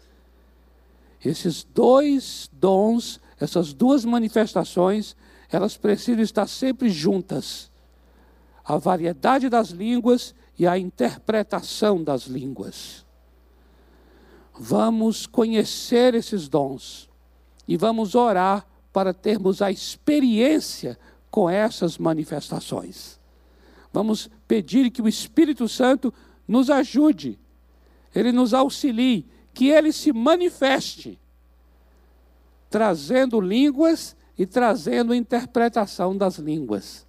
Esses 1.23 1.63
dois 1.63 2.49
dons, 2.53 3.19
essas 3.39 3.73
duas 3.73 4.05
manifestações, 4.05 5.15
elas 5.51 5.77
precisam 5.77 6.21
estar 6.21 6.47
sempre 6.47 6.89
juntas. 6.89 7.71
A 8.63 8.77
variedade 8.77 9.49
das 9.49 9.69
línguas 9.69 10.35
e 10.57 10.67
a 10.67 10.77
interpretação 10.77 12.03
das 12.03 12.23
línguas. 12.23 13.05
Vamos 14.57 15.25
conhecer 15.25 16.13
esses 16.13 16.49
dons 16.49 17.09
e 17.67 17.77
vamos 17.77 18.13
orar 18.13 18.67
para 18.91 19.13
termos 19.13 19.61
a 19.61 19.71
experiência 19.71 20.99
com 21.31 21.49
essas 21.49 21.97
manifestações. 21.97 23.19
Vamos 23.93 24.29
pedir 24.47 24.89
que 24.91 25.01
o 25.01 25.07
Espírito 25.07 25.67
Santo 25.67 26.13
nos 26.47 26.69
ajude, 26.69 27.39
ele 28.13 28.31
nos 28.31 28.53
auxilie, 28.53 29.25
que 29.53 29.69
ele 29.69 29.91
se 29.91 30.13
manifeste, 30.13 31.19
trazendo 32.69 33.41
línguas 33.41 34.15
e 34.37 34.45
trazendo 34.45 35.13
interpretação 35.13 36.15
das 36.15 36.37
línguas. 36.37 37.05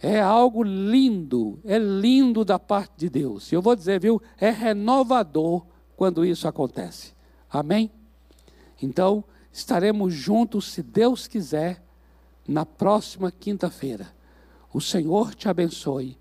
É 0.00 0.20
algo 0.20 0.62
lindo, 0.62 1.58
é 1.64 1.78
lindo 1.78 2.44
da 2.44 2.58
parte 2.58 2.92
de 2.96 3.08
Deus. 3.08 3.50
E 3.50 3.54
eu 3.54 3.62
vou 3.62 3.74
dizer, 3.74 3.98
viu, 3.98 4.20
é 4.38 4.50
renovador 4.50 5.64
quando 5.96 6.24
isso 6.24 6.46
acontece. 6.46 7.14
Amém? 7.50 7.90
Então, 8.82 9.24
estaremos 9.52 10.12
juntos, 10.12 10.72
se 10.72 10.82
Deus 10.82 11.26
quiser, 11.26 11.82
na 12.46 12.66
próxima 12.66 13.32
quinta-feira. 13.32 14.12
O 14.72 14.80
Senhor 14.80 15.34
te 15.34 15.48
abençoe 15.48 16.18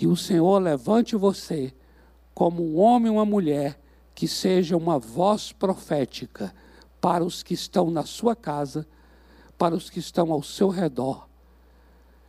e 0.00 0.06
o 0.06 0.16
Senhor 0.16 0.58
levante 0.58 1.16
você 1.16 1.74
como 2.34 2.64
um 2.64 2.78
homem 2.78 3.10
ou 3.10 3.18
uma 3.18 3.24
mulher 3.24 3.78
que 4.14 4.28
seja 4.28 4.76
uma 4.76 4.98
voz 4.98 5.52
profética 5.52 6.54
para 7.00 7.24
os 7.24 7.42
que 7.42 7.54
estão 7.54 7.90
na 7.90 8.04
sua 8.04 8.36
casa, 8.36 8.86
para 9.58 9.74
os 9.74 9.90
que 9.90 9.98
estão 9.98 10.32
ao 10.32 10.42
seu 10.42 10.68
redor, 10.68 11.28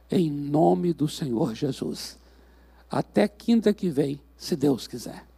em 0.10 0.30
nome 0.30 0.94
do 0.94 1.08
Senhor 1.08 1.54
Jesus. 1.56 2.18
Até 2.90 3.28
quinta 3.28 3.74
que 3.74 3.90
vem, 3.90 4.20
se 4.38 4.56
Deus 4.56 4.88
quiser. 4.88 5.33